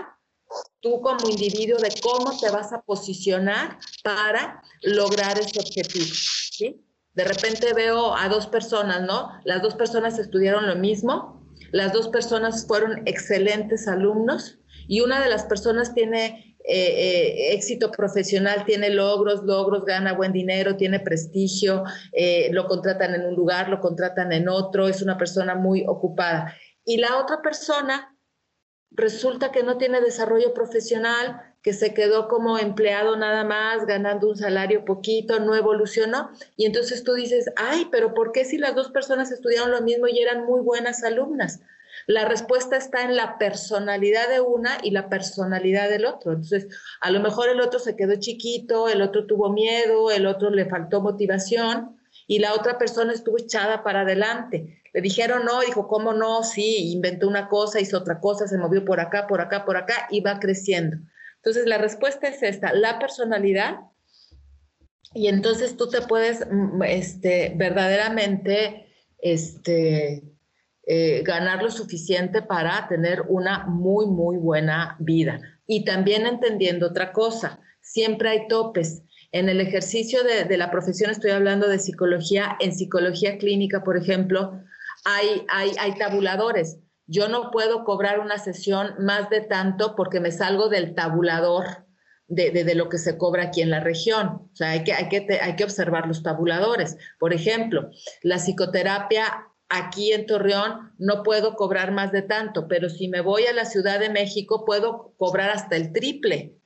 tú 0.79 1.01
como 1.01 1.29
individuo 1.29 1.77
de 1.77 1.93
cómo 2.01 2.37
te 2.39 2.49
vas 2.49 2.71
a 2.71 2.81
posicionar 2.81 3.79
para 4.03 4.61
lograr 4.81 5.37
ese 5.37 5.59
objetivo, 5.59 6.05
¿sí? 6.51 6.86
De 7.17 7.23
repente 7.23 7.73
veo 7.73 8.15
a 8.15 8.29
dos 8.29 8.45
personas, 8.45 9.01
¿no? 9.01 9.31
Las 9.43 9.63
dos 9.63 9.73
personas 9.73 10.19
estudiaron 10.19 10.67
lo 10.67 10.75
mismo, 10.75 11.43
las 11.71 11.91
dos 11.91 12.09
personas 12.09 12.67
fueron 12.67 13.01
excelentes 13.07 13.87
alumnos 13.87 14.59
y 14.87 15.01
una 15.01 15.19
de 15.19 15.27
las 15.27 15.43
personas 15.45 15.95
tiene 15.95 16.55
eh, 16.63 16.75
eh, 16.75 17.53
éxito 17.55 17.89
profesional, 17.89 18.65
tiene 18.65 18.91
logros, 18.91 19.41
logros, 19.43 19.83
gana 19.83 20.13
buen 20.13 20.31
dinero, 20.31 20.77
tiene 20.77 20.99
prestigio, 20.99 21.83
eh, 22.11 22.49
lo 22.51 22.67
contratan 22.67 23.15
en 23.15 23.25
un 23.25 23.33
lugar, 23.33 23.67
lo 23.69 23.79
contratan 23.79 24.31
en 24.31 24.47
otro, 24.47 24.87
es 24.87 25.01
una 25.01 25.17
persona 25.17 25.55
muy 25.55 25.85
ocupada. 25.87 26.53
Y 26.85 26.97
la 26.97 27.17
otra 27.17 27.41
persona 27.41 28.15
resulta 28.91 29.51
que 29.51 29.63
no 29.63 29.79
tiene 29.79 30.01
desarrollo 30.01 30.53
profesional, 30.53 31.55
que 31.61 31.73
se 31.73 31.93
quedó 31.93 32.27
como 32.27 32.57
empleado 32.57 33.17
nada 33.17 33.43
más, 33.43 33.85
ganando 33.85 34.29
un 34.29 34.37
salario 34.37 34.85
poquito, 34.85 35.39
no 35.39 35.55
evolucionó. 35.55 36.29
Y 36.55 36.65
entonces 36.65 37.03
tú 37.03 37.13
dices, 37.13 37.51
ay, 37.55 37.87
pero 37.91 38.13
¿por 38.13 38.31
qué 38.31 38.45
si 38.45 38.57
las 38.57 38.75
dos 38.75 38.89
personas 38.89 39.31
estudiaron 39.31 39.71
lo 39.71 39.81
mismo 39.81 40.07
y 40.07 40.19
eran 40.19 40.45
muy 40.45 40.61
buenas 40.61 41.03
alumnas? 41.03 41.59
La 42.05 42.25
respuesta 42.25 42.77
está 42.77 43.03
en 43.03 43.15
la 43.15 43.37
personalidad 43.37 44.29
de 44.29 44.39
una 44.39 44.77
y 44.81 44.91
la 44.91 45.09
personalidad 45.09 45.89
del 45.89 46.05
otro. 46.05 46.31
Entonces, 46.31 46.67
a 47.01 47.11
lo 47.11 47.19
mejor 47.19 47.49
el 47.49 47.59
otro 47.59 47.79
se 47.79 47.95
quedó 47.95 48.15
chiquito, 48.15 48.87
el 48.87 49.01
otro 49.01 49.25
tuvo 49.25 49.49
miedo, 49.49 50.11
el 50.11 50.25
otro 50.25 50.49
le 50.49 50.65
faltó 50.65 51.01
motivación 51.01 51.97
y 52.27 52.39
la 52.39 52.53
otra 52.53 52.77
persona 52.77 53.11
estuvo 53.13 53.37
echada 53.37 53.83
para 53.83 54.01
adelante. 54.01 54.81
Le 54.93 55.01
dijeron 55.01 55.43
no, 55.43 55.61
dijo, 55.61 55.87
¿cómo 55.87 56.13
no? 56.13 56.43
Sí, 56.43 56.91
inventó 56.93 57.27
una 57.27 57.49
cosa, 57.49 57.81
hizo 57.81 57.97
otra 57.97 58.19
cosa, 58.19 58.47
se 58.47 58.57
movió 58.57 58.85
por 58.85 58.99
acá, 58.99 59.27
por 59.27 59.41
acá, 59.41 59.65
por 59.65 59.75
acá 59.75 60.07
y 60.09 60.21
va 60.21 60.39
creciendo. 60.39 60.97
Entonces, 61.37 61.65
la 61.65 61.77
respuesta 61.77 62.27
es 62.27 62.43
esta, 62.43 62.73
la 62.73 62.99
personalidad. 62.99 63.79
Y 65.13 65.27
entonces 65.27 65.77
tú 65.77 65.89
te 65.89 66.01
puedes 66.01 66.45
mm, 66.49 66.83
este, 66.83 67.53
verdaderamente 67.55 68.87
este, 69.19 70.23
eh, 70.89 71.21
ganar 71.23 71.63
lo 71.63 71.69
suficiente 71.69 72.41
para 72.41 72.87
tener 72.87 73.23
una 73.27 73.65
muy, 73.67 74.05
muy 74.05 74.37
buena 74.37 74.95
vida. 74.99 75.41
Y 75.67 75.83
también 75.83 76.25
entendiendo 76.25 76.87
otra 76.87 77.11
cosa, 77.11 77.59
siempre 77.81 78.29
hay 78.29 78.47
topes. 78.47 79.03
En 79.33 79.49
el 79.49 79.59
ejercicio 79.59 80.23
de, 80.23 80.57
la 80.57 80.71
profesión, 80.71 81.11
estoy 81.11 81.31
hablando 81.31 81.67
de 81.67 81.79
psicología, 81.79 82.55
en 82.61 82.73
psicología 82.73 83.37
clínica, 83.37 83.83
por 83.83 83.97
ejemplo, 83.97 84.61
hay, 85.03 85.45
hay, 85.49 85.71
hay 85.77 85.93
tabuladores. 85.95 86.79
Yo 87.07 87.29
no 87.29 87.51
puedo 87.51 87.83
cobrar 87.85 88.19
una 88.19 88.37
sesión 88.37 88.95
más 88.99 89.29
de 89.29 89.41
tanto 89.41 89.95
porque 89.95 90.19
me 90.19 90.31
salgo 90.31 90.69
del 90.69 90.93
tabulador 90.93 91.87
de, 92.27 92.51
de, 92.51 92.75
lo 92.75 92.89
que 92.89 92.97
se 92.97 93.17
cobra 93.17 93.43
aquí 93.43 93.61
en 93.61 93.69
la 93.69 93.79
región. 93.79 94.49
O 94.51 94.55
sea, 94.55 94.71
hay 94.71 94.83
que, 94.83 94.93
hay, 94.93 95.07
que, 95.07 95.39
hay 95.41 95.55
que 95.55 95.63
observar 95.63 96.07
los 96.07 96.23
tabuladores. 96.23 96.97
Por 97.19 97.33
ejemplo, 97.33 97.89
la 98.21 98.37
psicoterapia 98.37 99.47
aquí 99.69 100.11
en 100.11 100.25
Torreón 100.25 100.93
no 100.97 101.23
puedo 101.23 101.55
cobrar 101.55 101.91
más 101.91 102.11
de 102.11 102.21
tanto, 102.21 102.67
pero 102.67 102.89
si 102.89 103.07
me 103.07 103.21
voy 103.21 103.45
a 103.45 103.53
la 103.53 103.65
Ciudad 103.65 103.99
de 103.99 104.09
México 104.09 104.65
puedo 104.65 105.13
cobrar 105.17 105.49
hasta 105.49 105.75
el 105.75 105.93
triple. 105.93 106.57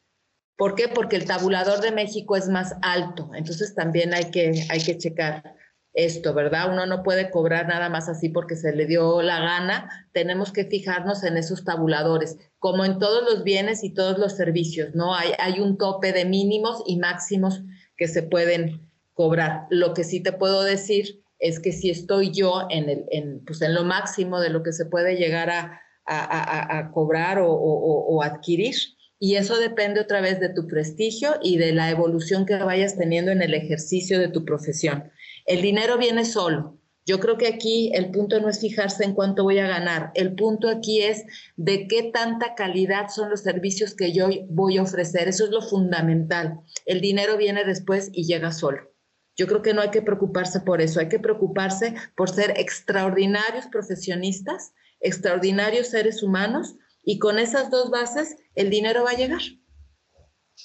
¿Por 0.57 0.75
qué? 0.75 0.87
Porque 0.87 1.15
el 1.15 1.25
tabulador 1.25 1.81
de 1.81 1.91
México 1.91 2.35
es 2.35 2.47
más 2.47 2.75
alto. 2.81 3.31
Entonces 3.33 3.73
también 3.73 4.13
hay 4.13 4.31
que, 4.31 4.65
hay 4.69 4.83
que 4.83 4.97
checar 4.97 5.55
esto, 5.93 6.33
¿verdad? 6.33 6.71
Uno 6.71 6.85
no 6.85 7.03
puede 7.03 7.29
cobrar 7.29 7.67
nada 7.67 7.89
más 7.89 8.07
así 8.07 8.29
porque 8.29 8.55
se 8.55 8.73
le 8.73 8.85
dio 8.85 9.21
la 9.21 9.39
gana. 9.39 10.07
Tenemos 10.13 10.51
que 10.51 10.65
fijarnos 10.65 11.23
en 11.23 11.37
esos 11.37 11.63
tabuladores, 11.63 12.37
como 12.59 12.85
en 12.85 12.99
todos 12.99 13.23
los 13.23 13.43
bienes 13.43 13.83
y 13.83 13.93
todos 13.93 14.17
los 14.17 14.37
servicios, 14.37 14.95
¿no? 14.95 15.15
Hay, 15.15 15.31
hay 15.39 15.59
un 15.59 15.77
tope 15.77 16.13
de 16.13 16.25
mínimos 16.25 16.83
y 16.85 16.97
máximos 16.97 17.63
que 17.97 18.07
se 18.07 18.23
pueden 18.23 18.89
cobrar. 19.13 19.67
Lo 19.69 19.93
que 19.93 20.03
sí 20.03 20.21
te 20.21 20.31
puedo 20.31 20.63
decir 20.63 21.21
es 21.39 21.59
que 21.59 21.71
si 21.71 21.89
estoy 21.89 22.31
yo 22.31 22.67
en, 22.69 22.89
el, 22.89 23.05
en, 23.09 23.43
pues 23.45 23.61
en 23.61 23.73
lo 23.73 23.83
máximo 23.83 24.39
de 24.39 24.49
lo 24.49 24.63
que 24.63 24.71
se 24.71 24.85
puede 24.85 25.15
llegar 25.17 25.49
a, 25.49 25.81
a, 26.05 26.91
cobrar 26.91 27.39
o, 27.39 27.51
o, 27.51 28.23
adquirir. 28.23 28.75
Y 29.19 29.35
eso 29.35 29.59
depende 29.59 29.99
otra 29.99 30.21
vez 30.21 30.39
de 30.39 30.49
tu 30.49 30.67
prestigio 30.67 31.35
y 31.41 31.57
de 31.57 31.73
la 31.73 31.89
evolución 31.89 32.45
que 32.45 32.57
vayas 32.57 32.97
teniendo 32.97 33.31
en 33.31 33.41
el 33.41 33.53
ejercicio 33.53 34.19
de 34.19 34.29
tu 34.29 34.45
profesión. 34.45 35.11
El 35.45 35.61
dinero 35.61 35.97
viene 35.97 36.25
solo. 36.25 36.77
Yo 37.05 37.19
creo 37.19 37.37
que 37.37 37.47
aquí 37.47 37.91
el 37.93 38.11
punto 38.11 38.39
no 38.39 38.47
es 38.47 38.59
fijarse 38.59 39.03
en 39.03 39.13
cuánto 39.13 39.43
voy 39.43 39.57
a 39.57 39.67
ganar. 39.67 40.11
El 40.13 40.35
punto 40.35 40.69
aquí 40.69 41.01
es 41.01 41.23
de 41.55 41.87
qué 41.87 42.11
tanta 42.13 42.53
calidad 42.53 43.09
son 43.09 43.29
los 43.29 43.41
servicios 43.41 43.95
que 43.95 44.13
yo 44.13 44.29
voy 44.49 44.77
a 44.77 44.83
ofrecer. 44.83 45.27
Eso 45.27 45.45
es 45.45 45.49
lo 45.49 45.61
fundamental. 45.61 46.59
El 46.85 47.01
dinero 47.01 47.37
viene 47.37 47.65
después 47.65 48.09
y 48.13 48.25
llega 48.25 48.51
solo. 48.51 48.91
Yo 49.35 49.47
creo 49.47 49.61
que 49.61 49.73
no 49.73 49.81
hay 49.81 49.89
que 49.89 50.01
preocuparse 50.01 50.59
por 50.59 50.81
eso, 50.81 50.99
hay 50.99 51.09
que 51.09 51.19
preocuparse 51.19 51.95
por 52.15 52.29
ser 52.29 52.53
extraordinarios 52.57 53.65
profesionistas, 53.67 54.73
extraordinarios 54.99 55.87
seres 55.87 56.21
humanos 56.21 56.75
y 57.03 57.17
con 57.17 57.39
esas 57.39 57.71
dos 57.71 57.89
bases 57.89 58.35
el 58.55 58.69
dinero 58.69 59.03
va 59.03 59.11
a 59.11 59.15
llegar. 59.15 59.41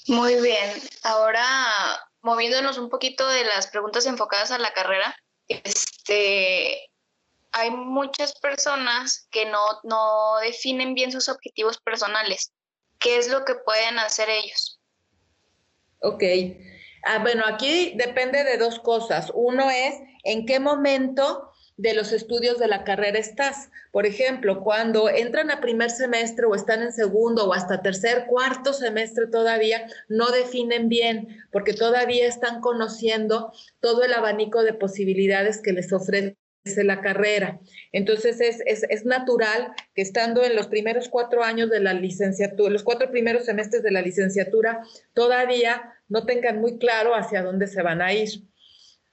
Muy 0.07 0.35
bien, 0.41 0.69
ahora 1.03 1.43
moviéndonos 2.27 2.77
un 2.77 2.89
poquito 2.89 3.27
de 3.27 3.45
las 3.45 3.67
preguntas 3.67 4.05
enfocadas 4.05 4.51
a 4.51 4.59
la 4.59 4.73
carrera, 4.73 5.15
este, 5.47 6.91
hay 7.51 7.71
muchas 7.71 8.37
personas 8.39 9.27
que 9.31 9.45
no, 9.45 9.59
no 9.83 10.37
definen 10.41 10.93
bien 10.93 11.11
sus 11.11 11.29
objetivos 11.29 11.79
personales. 11.79 12.51
¿Qué 12.99 13.17
es 13.17 13.29
lo 13.29 13.45
que 13.45 13.55
pueden 13.55 13.97
hacer 13.99 14.29
ellos? 14.29 14.79
Ok, 16.01 16.23
Ah, 17.09 17.19
bueno, 17.19 17.43
aquí 17.45 17.93
depende 17.95 18.43
de 18.43 18.57
dos 18.57 18.79
cosas. 18.79 19.31
Uno 19.33 19.69
es 19.69 19.95
en 20.23 20.45
qué 20.45 20.59
momento 20.59 21.53
de 21.77 21.93
los 21.93 22.11
estudios 22.11 22.57
de 22.57 22.67
la 22.67 22.83
carrera 22.83 23.19
estás. 23.19 23.69
Por 23.91 24.05
ejemplo, 24.05 24.63
cuando 24.63 25.09
entran 25.09 25.51
a 25.51 25.61
primer 25.61 25.91
semestre 25.91 26.45
o 26.47 26.55
están 26.55 26.81
en 26.81 26.91
segundo 26.91 27.45
o 27.45 27.53
hasta 27.53 27.81
tercer, 27.81 28.25
cuarto 28.27 28.73
semestre 28.73 29.27
todavía, 29.27 29.87
no 30.09 30.31
definen 30.31 30.89
bien 30.89 31.45
porque 31.51 31.73
todavía 31.73 32.27
están 32.27 32.61
conociendo 32.61 33.53
todo 33.79 34.03
el 34.03 34.13
abanico 34.13 34.63
de 34.63 34.73
posibilidades 34.73 35.61
que 35.61 35.71
les 35.71 35.93
ofrece 35.93 36.35
la 36.75 36.99
carrera. 37.01 37.59
Entonces 37.91 38.41
es, 38.41 38.61
es, 38.65 39.05
natural 39.05 39.73
que 39.93 40.01
estando 40.01 40.43
en 40.43 40.55
los 40.55 40.67
primeros 40.67 41.07
cuatro 41.07 41.43
años 41.43 41.69
de 41.69 41.79
la 41.79 41.93
licenciatura, 41.93 42.71
los 42.71 42.83
cuatro 42.83 43.09
primeros 43.09 43.45
semestres 43.45 43.83
de 43.83 43.91
la 43.91 44.01
licenciatura, 44.01 44.81
todavía 45.13 45.93
no 46.09 46.25
tengan 46.25 46.59
muy 46.59 46.77
claro 46.77 47.15
hacia 47.15 47.43
dónde 47.43 47.67
se 47.67 47.81
van 47.81 48.01
a 48.01 48.13
ir. 48.13 48.29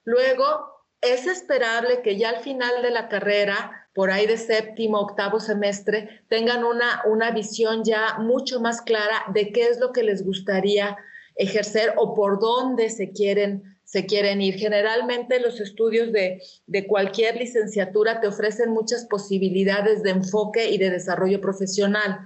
Luego, 0.05 0.74
es 1.05 1.27
esperable 1.27 2.03
que 2.03 2.17
ya 2.17 2.31
al 2.31 2.39
final 2.39 2.83
de 2.83 2.91
la 2.91 3.09
carrera, 3.09 3.89
por 3.95 4.11
ahí 4.11 4.27
de 4.27 4.37
séptimo, 4.37 4.99
octavo 5.01 5.41
semestre, 5.41 6.23
tengan 6.29 6.65
una, 6.65 7.03
una 7.07 7.31
visión 7.31 7.85
ya 7.85 8.19
mucho 8.19 8.61
más 8.61 8.81
clara 8.81 9.25
de 9.33 9.53
qué 9.53 9.69
es 9.69 9.79
lo 9.79 9.93
que 9.93 10.03
les 10.03 10.25
gustaría 10.25 10.97
ejercer 11.37 11.95
o 11.97 12.15
por 12.15 12.41
dónde 12.41 12.91
se 12.91 13.13
quieren 13.13 13.75
se 13.85 14.07
quieren 14.07 14.41
ir. 14.41 14.55
Generalmente 14.55 15.39
los 15.39 15.61
estudios 15.61 16.11
de, 16.11 16.43
de, 16.67 16.87
cualquier 16.87 17.37
licenciatura 17.37 18.21
te 18.21 18.27
ofrecen 18.27 18.71
muchas 18.71 19.05
posibilidades 19.05 20.03
de 20.03 20.11
enfoque 20.11 20.71
y 20.71 20.79
de 20.79 20.91
desarrollo 20.91 21.41
profesional. 21.41 22.19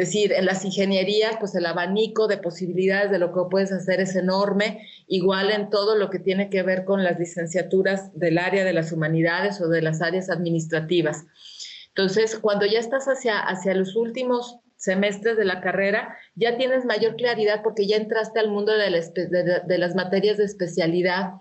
Decir, 0.00 0.32
en 0.32 0.46
las 0.46 0.64
ingenierías, 0.64 1.36
pues 1.38 1.54
el 1.54 1.66
abanico 1.66 2.26
de 2.26 2.38
posibilidades 2.38 3.10
de 3.10 3.18
lo 3.18 3.34
que 3.34 3.50
puedes 3.50 3.70
hacer 3.70 4.00
es 4.00 4.16
enorme, 4.16 4.88
igual 5.06 5.50
en 5.50 5.68
todo 5.68 5.94
lo 5.94 6.08
que 6.08 6.18
tiene 6.18 6.48
que 6.48 6.62
ver 6.62 6.86
con 6.86 7.04
las 7.04 7.18
licenciaturas 7.18 8.10
del 8.18 8.38
área 8.38 8.64
de 8.64 8.72
las 8.72 8.92
humanidades 8.92 9.60
o 9.60 9.68
de 9.68 9.82
las 9.82 10.00
áreas 10.00 10.30
administrativas. 10.30 11.26
Entonces, 11.88 12.38
cuando 12.38 12.64
ya 12.64 12.78
estás 12.78 13.08
hacia, 13.08 13.40
hacia 13.40 13.74
los 13.74 13.94
últimos 13.94 14.56
semestres 14.78 15.36
de 15.36 15.44
la 15.44 15.60
carrera, 15.60 16.16
ya 16.34 16.56
tienes 16.56 16.86
mayor 16.86 17.16
claridad 17.16 17.60
porque 17.62 17.86
ya 17.86 17.96
entraste 17.96 18.40
al 18.40 18.48
mundo 18.48 18.72
de, 18.72 18.88
las 19.78 19.94
materias 19.94 20.38
de 20.38 20.44
especialidad. 20.44 21.32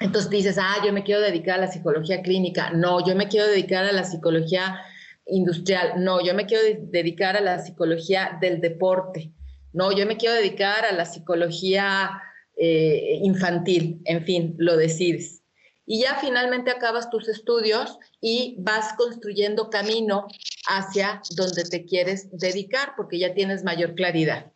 Entonces 0.00 0.30
dices, 0.30 0.58
ah, 0.60 0.82
yo 0.84 0.92
me 0.92 1.02
quiero 1.02 1.22
dedicar 1.22 1.54
a 1.54 1.62
la 1.62 1.72
psicología 1.72 2.20
clínica. 2.20 2.72
No, 2.72 3.02
yo 3.06 3.16
me 3.16 3.28
quiero 3.28 3.46
dedicar 3.46 3.86
a 3.86 3.92
la 3.92 4.04
psicología 4.04 4.82
industrial. 5.26 6.02
No, 6.02 6.24
yo 6.24 6.34
me 6.34 6.46
quiero 6.46 6.62
dedicar 6.90 7.36
a 7.36 7.40
la 7.40 7.58
psicología 7.58 8.38
del 8.40 8.60
deporte. 8.60 9.32
No, 9.72 9.92
yo 9.92 10.06
me 10.06 10.16
quiero 10.16 10.34
dedicar 10.34 10.84
a 10.84 10.92
la 10.92 11.04
psicología 11.04 12.10
eh, 12.56 13.18
infantil. 13.22 14.00
En 14.04 14.24
fin, 14.24 14.54
lo 14.58 14.76
decides 14.76 15.44
y 15.86 16.02
ya 16.02 16.16
finalmente 16.16 16.70
acabas 16.70 17.10
tus 17.10 17.28
estudios 17.28 17.98
y 18.20 18.56
vas 18.58 18.94
construyendo 18.94 19.70
camino 19.70 20.26
hacia 20.66 21.20
donde 21.36 21.64
te 21.64 21.84
quieres 21.84 22.30
dedicar 22.32 22.94
porque 22.96 23.18
ya 23.18 23.34
tienes 23.34 23.64
mayor 23.64 23.94
claridad. 23.94 24.52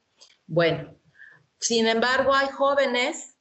Bueno, 0.46 0.96
sin 1.60 1.86
embargo, 1.86 2.34
hay 2.34 2.48
jóvenes, 2.48 3.36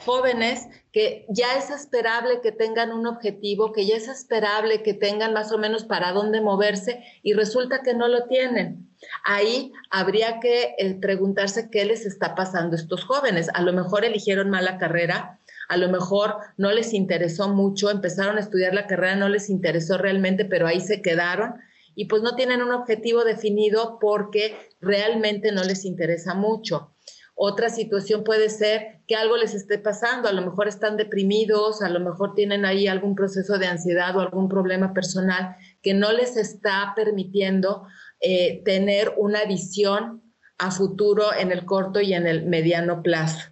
jóvenes 0.00 0.68
que 0.92 1.26
ya 1.28 1.56
es 1.56 1.70
esperable 1.70 2.40
que 2.42 2.52
tengan 2.52 2.92
un 2.92 3.06
objetivo, 3.06 3.72
que 3.72 3.86
ya 3.86 3.96
es 3.96 4.08
esperable 4.08 4.82
que 4.82 4.94
tengan 4.94 5.32
más 5.32 5.52
o 5.52 5.58
menos 5.58 5.84
para 5.84 6.12
dónde 6.12 6.40
moverse 6.40 7.02
y 7.22 7.32
resulta 7.32 7.82
que 7.82 7.94
no 7.94 8.08
lo 8.08 8.26
tienen. 8.26 8.88
Ahí 9.24 9.72
habría 9.90 10.40
que 10.40 10.74
eh, 10.78 10.94
preguntarse 11.00 11.68
qué 11.70 11.84
les 11.84 12.06
está 12.06 12.34
pasando 12.34 12.76
a 12.76 12.78
estos 12.78 13.04
jóvenes. 13.04 13.48
A 13.54 13.62
lo 13.62 13.72
mejor 13.72 14.04
eligieron 14.04 14.50
mala 14.50 14.78
carrera, 14.78 15.40
a 15.68 15.76
lo 15.76 15.88
mejor 15.88 16.36
no 16.56 16.70
les 16.72 16.92
interesó 16.92 17.48
mucho, 17.48 17.90
empezaron 17.90 18.36
a 18.36 18.40
estudiar 18.40 18.74
la 18.74 18.86
carrera, 18.86 19.16
no 19.16 19.28
les 19.28 19.50
interesó 19.50 19.98
realmente, 19.98 20.44
pero 20.44 20.66
ahí 20.66 20.80
se 20.80 21.02
quedaron 21.02 21.54
y 21.94 22.06
pues 22.06 22.22
no 22.22 22.34
tienen 22.34 22.62
un 22.62 22.72
objetivo 22.72 23.24
definido 23.24 23.98
porque 24.00 24.56
realmente 24.80 25.52
no 25.52 25.62
les 25.62 25.84
interesa 25.84 26.34
mucho. 26.34 26.93
Otra 27.36 27.68
situación 27.68 28.22
puede 28.22 28.48
ser 28.48 29.00
que 29.08 29.16
algo 29.16 29.36
les 29.36 29.54
esté 29.54 29.78
pasando, 29.78 30.28
a 30.28 30.32
lo 30.32 30.42
mejor 30.42 30.68
están 30.68 30.96
deprimidos, 30.96 31.82
a 31.82 31.88
lo 31.88 31.98
mejor 31.98 32.34
tienen 32.34 32.64
ahí 32.64 32.86
algún 32.86 33.16
proceso 33.16 33.58
de 33.58 33.66
ansiedad 33.66 34.16
o 34.16 34.20
algún 34.20 34.48
problema 34.48 34.94
personal 34.94 35.56
que 35.82 35.94
no 35.94 36.12
les 36.12 36.36
está 36.36 36.92
permitiendo 36.94 37.86
eh, 38.20 38.62
tener 38.64 39.14
una 39.16 39.44
visión 39.46 40.22
a 40.58 40.70
futuro 40.70 41.34
en 41.36 41.50
el 41.50 41.64
corto 41.64 42.00
y 42.00 42.14
en 42.14 42.28
el 42.28 42.46
mediano 42.46 43.02
plazo. 43.02 43.50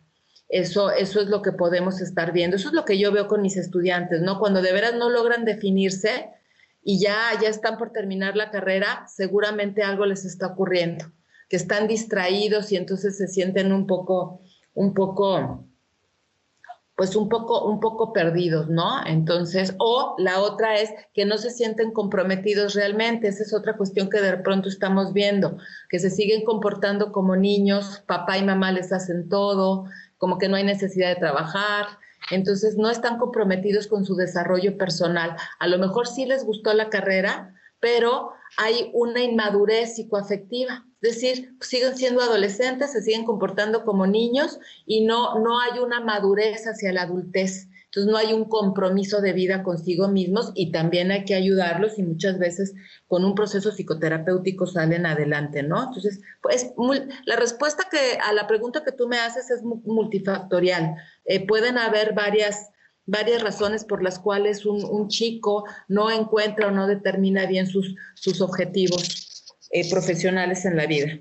Eso, 0.48 0.92
eso 0.92 1.20
es 1.20 1.26
lo 1.26 1.42
que 1.42 1.50
podemos 1.50 2.00
estar 2.00 2.32
viendo. 2.32 2.56
Eso 2.56 2.68
es 2.68 2.74
lo 2.74 2.84
que 2.84 2.98
yo 2.98 3.10
veo 3.10 3.26
con 3.26 3.42
mis 3.42 3.56
estudiantes, 3.56 4.20
¿no? 4.20 4.38
Cuando 4.38 4.62
de 4.62 4.72
veras 4.72 4.94
no 4.94 5.10
logran 5.10 5.44
definirse 5.44 6.28
y 6.84 7.00
ya, 7.00 7.16
ya 7.40 7.48
están 7.48 7.78
por 7.78 7.90
terminar 7.90 8.36
la 8.36 8.50
carrera, 8.50 9.06
seguramente 9.08 9.82
algo 9.82 10.06
les 10.06 10.24
está 10.24 10.48
ocurriendo 10.48 11.06
que 11.52 11.56
están 11.56 11.86
distraídos 11.86 12.72
y 12.72 12.76
entonces 12.76 13.18
se 13.18 13.28
sienten 13.28 13.74
un 13.74 13.86
poco, 13.86 14.40
un 14.72 14.94
poco, 14.94 15.66
pues 16.96 17.14
un 17.14 17.28
poco, 17.28 17.66
un 17.66 17.78
poco 17.78 18.14
perdidos, 18.14 18.70
¿no? 18.70 19.04
Entonces, 19.04 19.74
o 19.76 20.14
la 20.16 20.40
otra 20.40 20.78
es 20.78 20.88
que 21.12 21.26
no 21.26 21.36
se 21.36 21.50
sienten 21.50 21.92
comprometidos 21.92 22.72
realmente. 22.72 23.28
Esa 23.28 23.42
es 23.42 23.52
otra 23.52 23.76
cuestión 23.76 24.08
que 24.08 24.22
de 24.22 24.38
pronto 24.38 24.70
estamos 24.70 25.12
viendo, 25.12 25.58
que 25.90 25.98
se 25.98 26.08
siguen 26.08 26.42
comportando 26.46 27.12
como 27.12 27.36
niños, 27.36 28.02
papá 28.06 28.38
y 28.38 28.44
mamá 28.44 28.72
les 28.72 28.90
hacen 28.90 29.28
todo, 29.28 29.84
como 30.16 30.38
que 30.38 30.48
no 30.48 30.56
hay 30.56 30.64
necesidad 30.64 31.10
de 31.10 31.20
trabajar. 31.20 31.84
Entonces, 32.30 32.78
no 32.78 32.88
están 32.88 33.18
comprometidos 33.18 33.88
con 33.88 34.06
su 34.06 34.16
desarrollo 34.16 34.78
personal. 34.78 35.36
A 35.58 35.66
lo 35.66 35.76
mejor 35.76 36.08
sí 36.08 36.24
les 36.24 36.46
gustó 36.46 36.72
la 36.72 36.88
carrera, 36.88 37.54
pero 37.78 38.30
hay 38.56 38.90
una 38.94 39.22
inmadurez 39.22 39.96
psicoafectiva 39.96 40.86
es 41.02 41.14
decir, 41.14 41.56
siguen 41.60 41.96
siendo 41.96 42.22
adolescentes, 42.22 42.92
se 42.92 43.02
siguen 43.02 43.24
comportando 43.24 43.84
como 43.84 44.06
niños 44.06 44.60
y 44.86 45.04
no, 45.04 45.40
no 45.40 45.60
hay 45.60 45.80
una 45.80 46.00
madurez 46.00 46.64
hacia 46.68 46.92
la 46.92 47.02
adultez. 47.02 47.68
Entonces 47.86 48.10
no 48.10 48.16
hay 48.16 48.32
un 48.32 48.44
compromiso 48.44 49.20
de 49.20 49.32
vida 49.32 49.64
consigo 49.64 50.08
mismos 50.08 50.52
y 50.54 50.70
también 50.70 51.10
hay 51.10 51.24
que 51.24 51.34
ayudarlos 51.34 51.98
y 51.98 52.04
muchas 52.04 52.38
veces 52.38 52.72
con 53.08 53.24
un 53.24 53.34
proceso 53.34 53.72
psicoterapéutico 53.72 54.66
salen 54.66 55.04
adelante, 55.04 55.62
¿no? 55.64 55.82
Entonces, 55.88 56.20
pues 56.40 56.70
la 57.26 57.36
respuesta 57.36 57.88
que 57.90 58.18
a 58.22 58.32
la 58.32 58.46
pregunta 58.46 58.84
que 58.84 58.92
tú 58.92 59.08
me 59.08 59.18
haces 59.18 59.50
es 59.50 59.62
multifactorial. 59.62 60.94
Eh, 61.24 61.46
pueden 61.46 61.76
haber 61.78 62.14
varias, 62.14 62.70
varias 63.06 63.42
razones 63.42 63.84
por 63.84 64.02
las 64.02 64.20
cuales 64.20 64.64
un, 64.64 64.84
un, 64.84 65.08
chico 65.08 65.64
no 65.88 66.10
encuentra 66.10 66.68
o 66.68 66.70
no 66.70 66.86
determina 66.86 67.44
bien 67.44 67.66
sus, 67.66 67.94
sus 68.14 68.40
objetivos. 68.40 69.31
Eh, 69.72 69.88
profesionales 69.88 70.66
en 70.66 70.76
la 70.76 70.86
vida. 70.86 71.18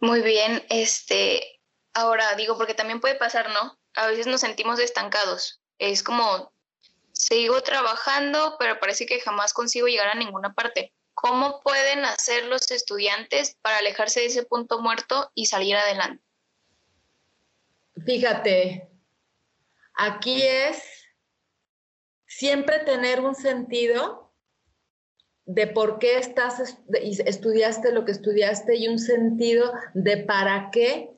Muy 0.00 0.22
bien, 0.22 0.64
este, 0.70 1.60
ahora 1.92 2.34
digo, 2.34 2.56
porque 2.56 2.72
también 2.72 2.98
puede 2.98 3.14
pasar, 3.14 3.50
¿no? 3.50 3.78
A 3.94 4.06
veces 4.06 4.26
nos 4.26 4.40
sentimos 4.40 4.80
estancados. 4.80 5.60
Es 5.78 6.02
como, 6.02 6.50
sigo 7.12 7.62
trabajando, 7.62 8.56
pero 8.58 8.80
parece 8.80 9.04
que 9.04 9.20
jamás 9.20 9.52
consigo 9.52 9.86
llegar 9.86 10.08
a 10.08 10.14
ninguna 10.14 10.54
parte. 10.54 10.94
¿Cómo 11.12 11.60
pueden 11.60 12.06
hacer 12.06 12.46
los 12.46 12.70
estudiantes 12.70 13.58
para 13.60 13.76
alejarse 13.76 14.20
de 14.20 14.26
ese 14.26 14.44
punto 14.44 14.80
muerto 14.80 15.30
y 15.34 15.46
salir 15.46 15.76
adelante? 15.76 16.24
Fíjate, 18.06 18.88
aquí 19.92 20.42
es 20.42 20.82
siempre 22.26 22.78
tener 22.78 23.20
un 23.20 23.34
sentido 23.34 24.21
de 25.46 25.66
por 25.66 25.98
qué 25.98 26.18
estás 26.18 26.76
estudiaste 26.92 27.92
lo 27.92 28.04
que 28.04 28.12
estudiaste 28.12 28.76
y 28.76 28.88
un 28.88 28.98
sentido 28.98 29.72
de 29.94 30.18
para 30.18 30.70
qué 30.70 31.10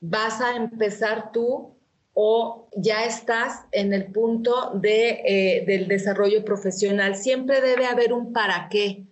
vas 0.00 0.40
a 0.40 0.56
empezar 0.56 1.32
tú 1.32 1.76
o 2.12 2.68
ya 2.76 3.04
estás 3.04 3.64
en 3.72 3.92
el 3.92 4.12
punto 4.12 4.72
de, 4.74 5.22
eh, 5.24 5.64
del 5.66 5.88
desarrollo 5.88 6.44
profesional. 6.44 7.14
Siempre 7.14 7.60
debe 7.60 7.86
haber 7.86 8.12
un 8.12 8.32
para 8.32 8.68
qué 8.68 9.09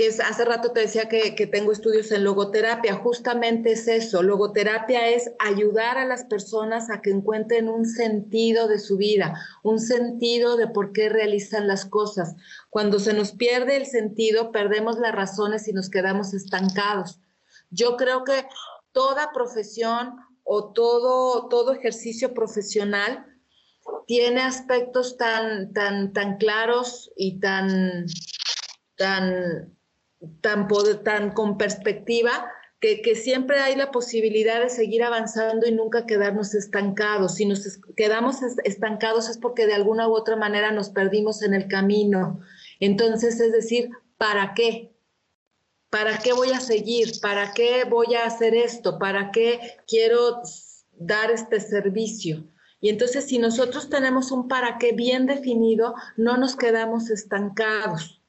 que 0.00 0.08
hace 0.08 0.46
rato 0.46 0.72
te 0.72 0.80
decía 0.80 1.10
que, 1.10 1.46
tengo 1.46 1.72
estudios 1.72 2.10
en 2.10 2.24
logoterapia, 2.24 2.94
justamente 2.94 3.72
es 3.72 3.86
eso, 3.86 4.22
logoterapia 4.22 5.10
es 5.10 5.30
ayudar 5.38 5.98
a 5.98 6.06
las 6.06 6.24
personas 6.24 6.88
a 6.88 7.02
que 7.02 7.10
encuentren 7.10 7.68
un 7.68 7.84
sentido 7.84 8.66
de 8.66 8.78
su 8.78 8.96
vida, 8.96 9.38
un 9.62 9.78
sentido 9.78 10.56
de 10.56 10.68
por 10.68 10.94
qué 10.94 11.10
realizan 11.10 11.66
las 11.66 11.84
cosas. 11.84 12.34
Cuando 12.70 12.98
se 12.98 13.12
nos 13.12 13.32
pierde 13.32 13.76
el 13.76 13.84
sentido, 13.84 14.52
perdemos 14.52 14.98
las 14.98 15.14
razones 15.14 15.68
y 15.68 15.74
nos 15.74 15.90
quedamos 15.90 16.32
estancados. 16.32 17.20
Yo 17.68 17.98
creo 17.98 18.24
que 18.24 18.46
toda 18.92 19.32
profesión 19.34 20.16
o 20.44 20.72
todo, 20.72 21.46
todo 21.48 21.74
ejercicio 21.74 22.32
profesional 22.32 23.26
tiene 24.06 24.40
aspectos 24.40 25.18
tan, 25.18 25.74
tan, 25.74 26.14
tan 26.14 26.38
claros 26.38 27.12
y 27.16 27.38
tan, 27.38 28.06
tan 28.96 29.78
tan, 30.40 31.32
con 31.32 31.58
perspectiva 31.58 32.50
que, 32.80 33.14
siempre 33.14 33.60
hay 33.60 33.76
la 33.76 33.90
posibilidad 33.90 34.60
de 34.60 34.70
seguir 34.70 35.02
avanzando 35.02 35.66
y 35.66 35.72
nunca 35.72 36.06
quedarnos 36.06 36.54
estancados. 36.54 37.34
Si 37.34 37.44
nos 37.44 37.78
quedamos 37.96 38.36
estancados 38.64 39.28
es 39.28 39.36
porque 39.36 39.66
de 39.66 39.74
alguna 39.74 40.08
u 40.08 40.12
otra 40.12 40.36
manera 40.36 40.72
nos 40.72 40.88
perdimos 40.88 41.42
en 41.42 41.54
el 41.54 41.68
camino. 41.68 42.40
Entonces, 42.80 43.38
es 43.38 43.52
decir, 43.52 43.90
¿para 44.16 44.54
qué? 44.54 44.94
¿Para 45.90 46.18
qué 46.18 46.32
voy 46.32 46.52
a 46.52 46.60
seguir? 46.60 47.20
¿Para 47.20 47.52
qué 47.52 47.84
voy 47.84 48.14
a 48.14 48.24
hacer 48.24 48.54
esto? 48.54 48.98
¿Para 48.98 49.30
qué 49.30 49.76
quiero 49.86 50.40
dar 50.92 51.30
este 51.30 51.60
servicio? 51.60 52.44
Y 52.80 52.88
entonces, 52.88 53.26
si 53.26 53.38
nosotros 53.38 53.90
tenemos 53.90 54.32
un 54.32 54.48
para 54.48 54.78
qué 54.78 54.92
bien 54.92 55.26
definido, 55.26 55.94
no 56.16 56.38
nos 56.38 56.56
quedamos 56.56 57.10
estancados. 57.10 58.19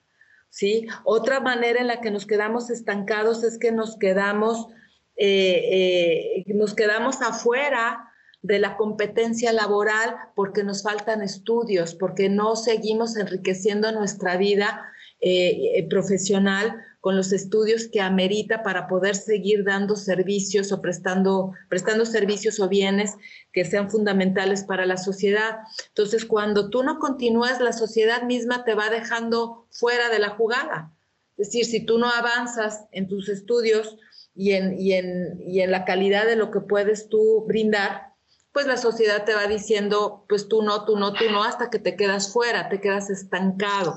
¿Sí? 0.51 0.87
Otra 1.03 1.39
manera 1.39 1.79
en 1.81 1.87
la 1.87 2.01
que 2.01 2.11
nos 2.11 2.27
quedamos 2.27 2.69
estancados 2.69 3.43
es 3.43 3.57
que 3.57 3.71
nos 3.71 3.97
quedamos, 3.97 4.67
eh, 5.15 6.43
eh, 6.45 6.53
nos 6.53 6.75
quedamos 6.75 7.21
afuera 7.21 8.07
de 8.43 8.59
la 8.59 8.75
competencia 8.75 9.53
laboral 9.53 10.15
porque 10.35 10.63
nos 10.63 10.83
faltan 10.83 11.23
estudios, 11.23 11.95
porque 11.95 12.29
no 12.29 12.55
seguimos 12.55 13.15
enriqueciendo 13.17 13.91
nuestra 13.91 14.37
vida 14.37 14.85
eh, 15.21 15.87
profesional 15.89 16.83
con 17.01 17.17
los 17.17 17.33
estudios 17.33 17.87
que 17.87 17.99
amerita 17.99 18.61
para 18.61 18.87
poder 18.87 19.15
seguir 19.15 19.63
dando 19.65 19.95
servicios 19.95 20.71
o 20.71 20.81
prestando, 20.81 21.51
prestando 21.67 22.05
servicios 22.05 22.59
o 22.59 22.69
bienes 22.69 23.15
que 23.51 23.65
sean 23.65 23.89
fundamentales 23.89 24.63
para 24.63 24.85
la 24.85 24.97
sociedad. 24.97 25.57
Entonces, 25.87 26.25
cuando 26.25 26.69
tú 26.69 26.83
no 26.83 26.99
continúas, 26.99 27.59
la 27.59 27.73
sociedad 27.73 28.21
misma 28.21 28.63
te 28.63 28.75
va 28.75 28.89
dejando 28.91 29.65
fuera 29.71 30.09
de 30.09 30.19
la 30.19 30.29
jugada. 30.29 30.93
Es 31.37 31.47
decir, 31.47 31.65
si 31.65 31.83
tú 31.83 31.97
no 31.97 32.07
avanzas 32.07 32.85
en 32.91 33.07
tus 33.07 33.29
estudios 33.29 33.97
y 34.35 34.51
en, 34.51 34.79
y 34.79 34.93
en, 34.93 35.41
y 35.41 35.61
en 35.61 35.71
la 35.71 35.85
calidad 35.85 36.27
de 36.27 36.35
lo 36.35 36.51
que 36.51 36.61
puedes 36.61 37.09
tú 37.09 37.43
brindar, 37.47 38.11
pues 38.53 38.67
la 38.67 38.77
sociedad 38.77 39.25
te 39.25 39.33
va 39.33 39.47
diciendo, 39.47 40.25
pues 40.29 40.47
tú 40.47 40.61
no, 40.61 40.85
tú 40.85 40.97
no, 40.97 41.13
tú 41.13 41.23
no, 41.31 41.43
hasta 41.43 41.71
que 41.71 41.79
te 41.79 41.95
quedas 41.95 42.31
fuera, 42.31 42.69
te 42.69 42.79
quedas 42.79 43.09
estancado. 43.09 43.95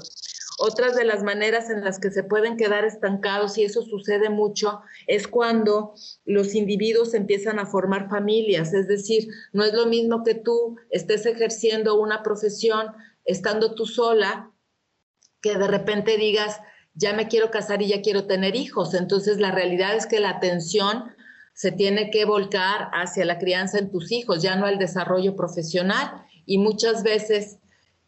Otras 0.58 0.94
de 0.94 1.04
las 1.04 1.22
maneras 1.22 1.68
en 1.68 1.82
las 1.82 1.98
que 1.98 2.10
se 2.10 2.22
pueden 2.22 2.56
quedar 2.56 2.84
estancados, 2.84 3.58
y 3.58 3.64
eso 3.64 3.82
sucede 3.82 4.30
mucho, 4.30 4.82
es 5.06 5.26
cuando 5.26 5.94
los 6.24 6.54
individuos 6.54 7.14
empiezan 7.14 7.58
a 7.58 7.66
formar 7.66 8.08
familias. 8.08 8.72
Es 8.72 8.86
decir, 8.86 9.26
no 9.52 9.64
es 9.64 9.72
lo 9.72 9.86
mismo 9.86 10.22
que 10.22 10.34
tú 10.34 10.76
estés 10.90 11.26
ejerciendo 11.26 12.00
una 12.00 12.22
profesión 12.22 12.86
estando 13.24 13.74
tú 13.74 13.86
sola, 13.86 14.52
que 15.40 15.58
de 15.58 15.66
repente 15.66 16.16
digas, 16.16 16.60
ya 16.94 17.12
me 17.12 17.26
quiero 17.26 17.50
casar 17.50 17.82
y 17.82 17.88
ya 17.88 18.00
quiero 18.00 18.26
tener 18.26 18.54
hijos. 18.54 18.94
Entonces, 18.94 19.38
la 19.38 19.50
realidad 19.50 19.96
es 19.96 20.06
que 20.06 20.20
la 20.20 20.30
atención 20.30 21.04
se 21.52 21.72
tiene 21.72 22.10
que 22.10 22.24
volcar 22.24 22.90
hacia 22.92 23.24
la 23.24 23.38
crianza 23.38 23.78
en 23.78 23.90
tus 23.90 24.12
hijos, 24.12 24.42
ya 24.42 24.56
no 24.56 24.66
al 24.66 24.78
desarrollo 24.78 25.34
profesional. 25.34 26.24
Y 26.46 26.58
muchas 26.58 27.02
veces 27.02 27.58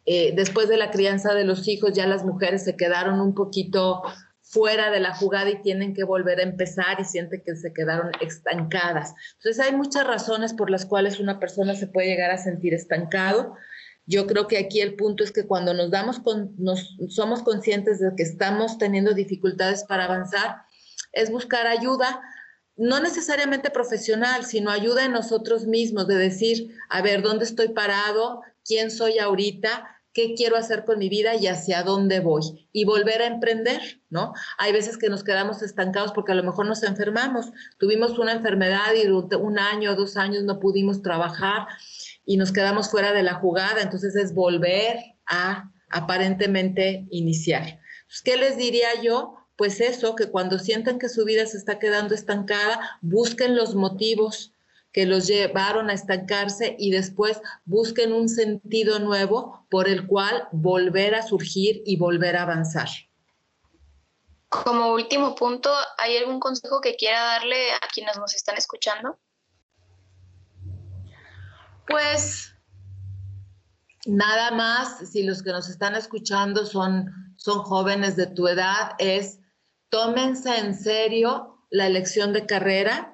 eh, 0.09 0.31
después 0.33 0.69
de 0.69 0.77
la 0.77 0.89
crianza 0.89 1.33
de 1.33 1.43
los 1.43 1.67
hijos 1.67 1.91
ya 1.91 2.07
las 2.07 2.23
mujeres 2.23 2.63
se 2.63 2.77
quedaron 2.77 3.19
un 3.19 3.35
poquito 3.35 4.03
fuera 4.41 4.89
de 4.89 5.01
la 5.01 5.13
jugada 5.13 5.49
y 5.49 5.61
tienen 5.61 5.93
que 5.93 6.05
volver 6.05 6.39
a 6.39 6.43
empezar 6.43 7.01
y 7.01 7.03
sienten 7.03 7.43
que 7.45 7.57
se 7.57 7.73
quedaron 7.73 8.11
estancadas. 8.21 9.13
Entonces 9.33 9.59
hay 9.59 9.75
muchas 9.75 10.07
razones 10.07 10.53
por 10.53 10.69
las 10.69 10.85
cuales 10.85 11.19
una 11.19 11.41
persona 11.41 11.75
se 11.75 11.87
puede 11.87 12.07
llegar 12.07 12.31
a 12.31 12.37
sentir 12.37 12.73
estancado, 12.73 13.55
Yo 14.05 14.25
creo 14.25 14.47
que 14.47 14.57
aquí 14.57 14.79
el 14.79 14.95
punto 14.95 15.25
es 15.25 15.33
que 15.33 15.45
cuando 15.45 15.73
nos 15.73 15.91
damos 15.91 16.19
con, 16.19 16.55
nos, 16.57 16.95
somos 17.09 17.43
conscientes 17.43 17.99
de 17.99 18.15
que 18.15 18.23
estamos 18.23 18.77
teniendo 18.77 19.13
dificultades 19.13 19.83
para 19.83 20.05
avanzar, 20.05 20.61
es 21.11 21.29
buscar 21.29 21.67
ayuda, 21.67 22.21
no 22.77 23.01
necesariamente 23.01 23.69
profesional, 23.69 24.45
sino 24.45 24.71
ayuda 24.71 25.03
en 25.03 25.11
nosotros 25.11 25.65
mismos, 25.65 26.07
de 26.07 26.15
decir, 26.15 26.69
a 26.87 27.01
ver, 27.01 27.21
¿dónde 27.21 27.43
estoy 27.43 27.67
parado? 27.73 28.39
¿Quién 28.63 28.89
soy 28.89 29.19
ahorita? 29.19 29.96
Qué 30.17 30.33
quiero 30.33 30.57
hacer 30.57 30.83
con 30.83 30.97
mi 30.97 31.09
vida 31.09 31.35
y 31.35 31.45
hacia 31.45 31.83
dónde 31.83 32.21
voy 32.21 32.67
y 32.73 32.85
volver 32.85 33.21
a 33.21 33.27
emprender, 33.27 34.01
¿no? 34.09 34.33
Hay 34.57 34.73
veces 34.73 34.97
que 34.97 35.09
nos 35.09 35.23
quedamos 35.23 35.61
estancados 35.61 36.11
porque 36.11 36.31
a 36.31 36.35
lo 36.35 36.41
mejor 36.41 36.65
nos 36.65 36.81
enfermamos, 36.81 37.51
tuvimos 37.77 38.17
una 38.17 38.31
enfermedad 38.31 38.95
y 38.95 39.05
durante 39.05 39.35
un 39.35 39.59
año 39.59 39.91
o 39.91 39.95
dos 39.95 40.17
años 40.17 40.43
no 40.43 40.59
pudimos 40.59 41.03
trabajar 41.03 41.67
y 42.25 42.37
nos 42.37 42.51
quedamos 42.51 42.89
fuera 42.89 43.13
de 43.13 43.21
la 43.21 43.35
jugada, 43.35 43.83
entonces 43.83 44.15
es 44.15 44.33
volver 44.33 44.97
a 45.27 45.71
aparentemente 45.91 47.05
iniciar. 47.11 47.79
Pues, 48.07 48.23
¿Qué 48.23 48.37
les 48.37 48.57
diría 48.57 48.99
yo? 49.03 49.35
Pues 49.55 49.79
eso, 49.81 50.15
que 50.15 50.31
cuando 50.31 50.57
sientan 50.57 50.97
que 50.97 51.09
su 51.09 51.25
vida 51.25 51.45
se 51.45 51.57
está 51.57 51.77
quedando 51.77 52.15
estancada, 52.15 52.79
busquen 53.01 53.55
los 53.55 53.75
motivos, 53.75 54.51
que 54.91 55.05
los 55.05 55.27
llevaron 55.27 55.89
a 55.89 55.93
estancarse 55.93 56.75
y 56.79 56.91
después 56.91 57.41
busquen 57.65 58.13
un 58.13 58.29
sentido 58.29 58.99
nuevo 58.99 59.65
por 59.69 59.87
el 59.87 60.07
cual 60.07 60.47
volver 60.51 61.15
a 61.15 61.21
surgir 61.21 61.81
y 61.85 61.97
volver 61.97 62.35
a 62.35 62.43
avanzar. 62.43 62.89
Como 64.49 64.93
último 64.93 65.35
punto, 65.35 65.69
¿hay 65.97 66.17
algún 66.17 66.39
consejo 66.39 66.79
que 66.81 66.95
quiera 66.95 67.21
darle 67.21 67.71
a 67.73 67.79
quienes 67.93 68.17
nos 68.17 68.33
están 68.33 68.57
escuchando? 68.57 69.19
Pues 71.85 72.55
nada 74.05 74.51
más, 74.51 75.09
si 75.09 75.23
los 75.23 75.43
que 75.43 75.51
nos 75.51 75.69
están 75.69 75.95
escuchando 75.95 76.65
son, 76.65 77.35
son 77.37 77.59
jóvenes 77.59 78.15
de 78.15 78.27
tu 78.27 78.47
edad, 78.47 78.91
es 78.99 79.39
tómense 79.89 80.57
en 80.57 80.75
serio 80.75 81.65
la 81.69 81.87
elección 81.87 82.33
de 82.33 82.45
carrera, 82.45 83.13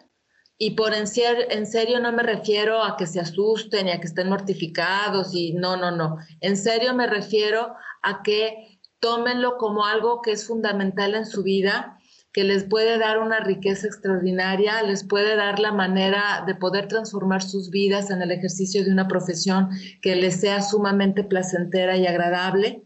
y 0.58 0.72
por 0.72 0.94
en, 0.94 1.06
en 1.50 1.68
serio 1.68 2.00
no 2.00 2.12
me 2.12 2.24
refiero 2.24 2.84
a 2.84 2.96
que 2.96 3.08
se 3.08 3.20
asusten 3.20 3.88
y 3.88 3.92
a 3.92 4.00
que 4.00 4.08
estén 4.08 4.30
mortificados 4.30 5.34
y 5.34 5.54
no, 5.54 5.78
no, 5.78 5.92
no. 5.92 6.18
En 6.42 6.58
serio 6.58 6.94
me 6.94 7.08
refiero 7.08 7.76
a 8.02 8.22
que 8.24 8.80
tómenlo 9.00 9.58
como 9.58 9.86
algo 9.86 10.22
que 10.22 10.32
es 10.32 10.48
fundamental 10.48 11.16
en 11.16 11.26
su 11.26 11.44
vida, 11.44 11.98
que 12.32 12.44
les 12.44 12.64
puede 12.64 12.98
dar 12.98 13.20
una 13.20 13.42
riqueza 13.42 13.88
extraordinaria, 13.88 14.82
les 14.84 15.06
puede 15.06 15.36
dar 15.36 15.60
la 15.60 15.72
manera 15.72 16.44
de 16.48 16.56
poder 16.56 16.88
transformar 16.88 17.42
sus 17.42 17.70
vidas 17.70 18.10
en 18.10 18.22
el 18.22 18.32
ejercicio 18.32 18.84
de 18.84 18.92
una 18.92 19.08
profesión 19.08 19.70
que 20.02 20.16
les 20.16 20.40
sea 20.40 20.62
sumamente 20.62 21.24
placentera 21.24 21.98
y 21.98 22.08
agradable 22.08 22.84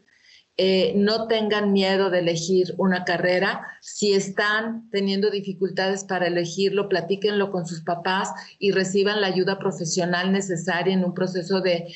eh, 0.59 0.93
no 0.95 1.27
tengan 1.27 1.71
miedo 1.71 2.09
de 2.09 2.17
elegir 2.19 2.73
una 2.79 3.05
carrera. 3.05 3.61
Si 3.79 4.13
están 4.13 4.89
teniendo 4.89 5.29
dificultades 5.29 6.03
para 6.03 6.25
elegirlo, 6.25 6.89
platíquenlo 6.89 7.51
con 7.51 7.67
sus 7.67 7.83
papás 7.83 8.31
y 8.57 8.71
reciban 8.71 9.21
la 9.21 9.27
ayuda 9.27 9.59
profesional 9.59 10.31
necesaria 10.31 10.95
en 10.95 11.05
un 11.05 11.13
proceso 11.13 11.61
de, 11.61 11.93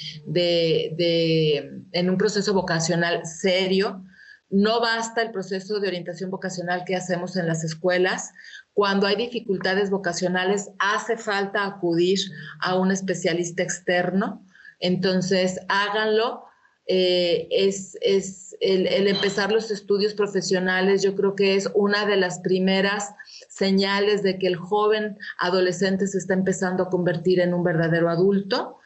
en 1.91 2.09
un 2.09 2.17
proceso 2.17 2.53
vocacional 2.53 3.25
serio. 3.25 4.05
No 4.51 4.79
basta 4.79 5.23
el 5.23 5.31
proceso 5.31 5.79
de 5.79 5.87
orientación 5.87 6.29
vocacional 6.29 6.83
que 6.85 6.95
hacemos 6.95 7.37
en 7.37 7.47
las 7.47 7.63
escuelas. 7.63 8.31
Cuando 8.73 9.07
hay 9.07 9.15
dificultades 9.15 9.89
vocacionales, 9.89 10.69
hace 10.77 11.17
falta 11.17 11.65
acudir 11.65 12.19
a 12.59 12.75
un 12.75 12.91
especialista 12.91 13.63
externo. 13.63 14.45
Entonces, 14.79 15.59
háganlo 15.67 16.50
eh, 16.87 17.47
es, 17.51 17.97
el, 18.59 19.07
empezar 19.07 19.51
los 19.51 19.71
estudios 19.71 20.13
profesionales, 20.13 21.01
yo 21.01 21.15
creo 21.15 21.35
que 21.35 21.55
es 21.55 21.69
una 21.73 22.05
de 22.05 22.17
las 22.17 22.39
primeras 22.39 23.13
señales 23.49 24.23
de 24.23 24.37
que 24.37 24.47
el 24.47 24.55
joven 24.55 25.17
adolescente 25.39 26.07
se 26.07 26.17
está 26.17 26.33
empezando 26.33 26.83
a 26.83 26.89
convertir 26.89 27.39
en 27.39 27.53
un 27.53 27.63
verdadero 27.63 28.09
adulto. 28.09 28.77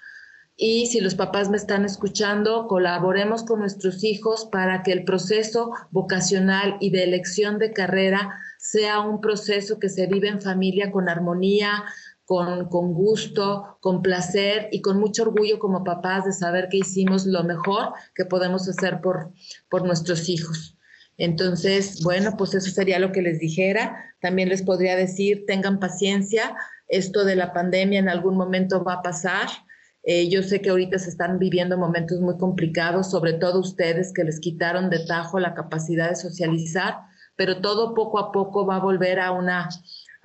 Y 0.58 0.88
si 0.88 1.02
los 1.02 1.16
papás 1.16 1.50
me 1.50 1.58
están 1.58 1.84
escuchando, 1.84 2.68
colaboremos 2.68 3.44
con 3.44 3.60
nuestros 3.60 4.06
hijos 4.06 4.48
para 4.50 4.84
que 4.84 4.94
el 4.94 5.04
proceso 5.04 5.74
vocacional 5.92 6.78
y 6.80 6.92
de 6.92 7.04
elección 7.04 7.60
de 7.60 7.74
carrera 7.74 8.40
sea 8.58 9.02
un 9.02 9.20
proceso 9.20 9.80
que 9.80 9.90
se 9.90 10.08
vive 10.08 10.30
en 10.30 10.42
familia 10.42 10.92
con 10.92 11.10
armonía, 11.10 11.84
con, 12.26 12.94
gusto, 12.94 13.78
con 13.80 14.02
placer 14.02 14.68
y 14.72 14.82
con 14.82 15.00
mucho 15.00 15.24
orgullo 15.24 15.60
como 15.60 15.84
papás 15.84 16.26
de 16.26 16.34
saber 16.34 16.68
que 16.70 16.78
hicimos 16.78 17.26
lo 17.26 17.44
mejor 17.44 17.94
que 18.16 18.26
podemos 18.26 18.68
hacer 18.68 19.00
por, 19.02 19.32
por 19.70 19.86
nuestros 19.86 20.28
hijos. 20.28 20.78
Entonces, 21.18 22.02
bueno, 22.04 22.36
pues 22.38 22.54
eso 22.56 22.70
sería 22.72 23.00
lo 23.00 23.12
que 23.12 23.22
les 23.22 23.40
dijera. 23.40 24.14
También 24.20 24.50
les 24.50 24.64
podría 24.64 24.96
decir, 24.96 25.46
tengan 25.46 25.80
paciencia, 25.80 26.56
esto 26.88 27.24
de 27.24 27.36
la 27.36 27.54
pandemia 27.54 28.00
en 28.00 28.10
algún 28.10 28.36
momento 28.36 28.84
va 28.84 28.96
a 28.96 29.02
pasar. 29.02 29.48
Eh, 30.04 30.28
yo 30.30 30.44
sé 30.44 30.62
que 30.62 30.70
ahorita 30.70 31.00
se 31.00 31.10
están 31.10 31.40
viviendo 31.40 31.78
momentos 31.78 32.20
muy 32.20 32.38
complicados, 32.38 33.10
sobre 33.10 33.34
todo 33.34 33.60
ustedes 33.60 34.14
que 34.14 34.24
les 34.24 34.40
quitaron 34.40 34.90
de 34.90 35.06
tajo 35.06 35.40
la 35.40 35.54
capacidad 35.54 36.10
de 36.10 36.16
socializar, 36.16 36.98
pero 37.36 37.62
todo 37.62 37.96
poco 37.96 38.20
a 38.20 38.32
poco 38.32 38.66
va 38.66 38.78
a 38.78 38.82
volver 38.82 39.20
a 39.20 39.32
una 39.32 39.70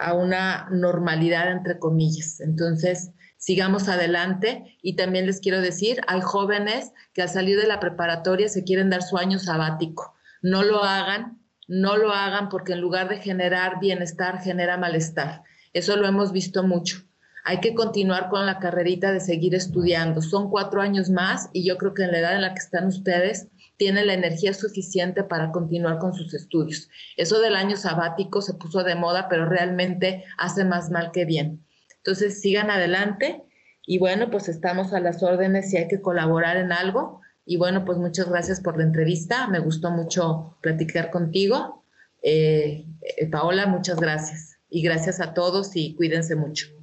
a 0.00 0.14
una 0.14 0.68
normalidad, 0.70 1.52
entre 1.52 1.78
comillas. 1.78 2.40
Entonces, 2.40 3.12
sigamos 3.36 3.88
adelante 3.88 4.78
y 4.82 4.96
también 4.96 5.26
les 5.26 5.40
quiero 5.40 5.60
decir, 5.60 6.00
hay 6.06 6.20
jóvenes 6.20 6.92
que 7.12 7.22
al 7.22 7.28
salir 7.28 7.60
de 7.60 7.66
la 7.66 7.80
preparatoria 7.80 8.48
se 8.48 8.64
quieren 8.64 8.90
dar 8.90 9.02
su 9.02 9.18
año 9.18 9.38
sabático. 9.38 10.14
No 10.42 10.62
lo 10.62 10.84
hagan, 10.84 11.40
no 11.68 11.96
lo 11.96 12.12
hagan 12.12 12.48
porque 12.48 12.72
en 12.72 12.80
lugar 12.80 13.08
de 13.08 13.18
generar 13.18 13.78
bienestar, 13.80 14.40
genera 14.40 14.76
malestar. 14.76 15.42
Eso 15.72 15.96
lo 15.96 16.06
hemos 16.06 16.32
visto 16.32 16.62
mucho. 16.62 17.02
Hay 17.44 17.60
que 17.60 17.74
continuar 17.74 18.28
con 18.28 18.44
la 18.44 18.58
carrerita 18.58 19.12
de 19.12 19.20
seguir 19.20 19.54
estudiando. 19.54 20.20
Son 20.20 20.50
cuatro 20.50 20.82
años 20.82 21.10
más 21.10 21.48
y 21.52 21.64
yo 21.64 21.78
creo 21.78 21.94
que 21.94 22.04
en 22.04 22.12
la 22.12 22.18
edad 22.18 22.34
en 22.34 22.42
la 22.42 22.54
que 22.54 22.60
están 22.60 22.86
ustedes, 22.86 23.48
tiene 23.80 24.04
la 24.04 24.12
energía 24.12 24.52
suficiente 24.52 25.24
para 25.24 25.52
continuar 25.52 25.96
con 25.96 26.12
sus 26.12 26.34
estudios. 26.34 26.90
Eso 27.16 27.40
del 27.40 27.56
año 27.56 27.78
sabático 27.78 28.42
se 28.42 28.52
puso 28.52 28.84
de 28.84 28.94
moda, 28.94 29.26
pero 29.30 29.46
realmente 29.46 30.22
hace 30.36 30.66
más 30.66 30.90
mal 30.90 31.12
que 31.12 31.24
bien. 31.24 31.64
Entonces, 31.96 32.42
sigan 32.42 32.70
adelante 32.70 33.42
y 33.86 33.98
bueno, 33.98 34.30
pues 34.30 34.50
estamos 34.50 34.92
a 34.92 35.00
las 35.00 35.22
órdenes 35.22 35.70
si 35.70 35.78
hay 35.78 35.88
que 35.88 36.02
colaborar 36.02 36.58
en 36.58 36.72
algo. 36.72 37.22
Y 37.46 37.56
bueno, 37.56 37.86
pues 37.86 37.96
muchas 37.96 38.28
gracias 38.28 38.60
por 38.60 38.76
la 38.76 38.82
entrevista. 38.84 39.48
Me 39.48 39.60
gustó 39.60 39.90
mucho 39.90 40.58
platicar 40.60 41.10
contigo. 41.10 41.82
Eh, 42.22 42.84
eh, 43.00 43.30
Paola, 43.30 43.66
muchas 43.66 43.98
gracias. 43.98 44.58
Y 44.68 44.82
gracias 44.82 45.22
a 45.22 45.32
todos 45.32 45.74
y 45.74 45.94
cuídense 45.94 46.36
mucho. 46.36 46.79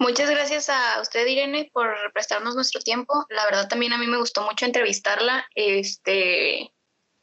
Muchas 0.00 0.30
gracias 0.30 0.70
a 0.70 0.98
usted, 1.02 1.26
Irene, 1.26 1.68
por 1.74 1.94
prestarnos 2.14 2.54
nuestro 2.54 2.80
tiempo. 2.80 3.26
La 3.28 3.44
verdad 3.44 3.68
también 3.68 3.92
a 3.92 3.98
mí 3.98 4.06
me 4.06 4.16
gustó 4.16 4.40
mucho 4.40 4.64
entrevistarla. 4.64 5.46
Este, 5.54 6.72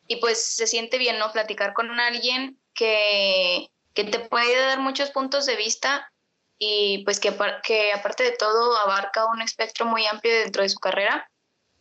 y 0.08 0.16
pues 0.18 0.56
se 0.56 0.68
siente 0.68 1.00
bien, 1.00 1.18
¿no? 1.18 1.32
Platicar 1.32 1.74
con 1.74 1.90
alguien 2.00 2.62
que, 2.76 3.72
que 3.96 4.04
te 4.04 4.20
puede 4.20 4.56
dar 4.60 4.78
muchos 4.78 5.10
puntos 5.10 5.48
de 5.48 5.56
vista 5.56 6.14
y 6.60 7.00
pues 7.04 7.20
que, 7.20 7.36
que 7.64 7.94
aparte 7.94 8.22
de 8.22 8.38
todo 8.38 8.78
abarca 8.78 9.26
un 9.26 9.42
espectro 9.42 9.88
muy 9.88 10.06
amplio 10.06 10.32
dentro 10.38 10.62
de 10.62 10.70
su 10.70 10.78
carrera. 10.78 11.28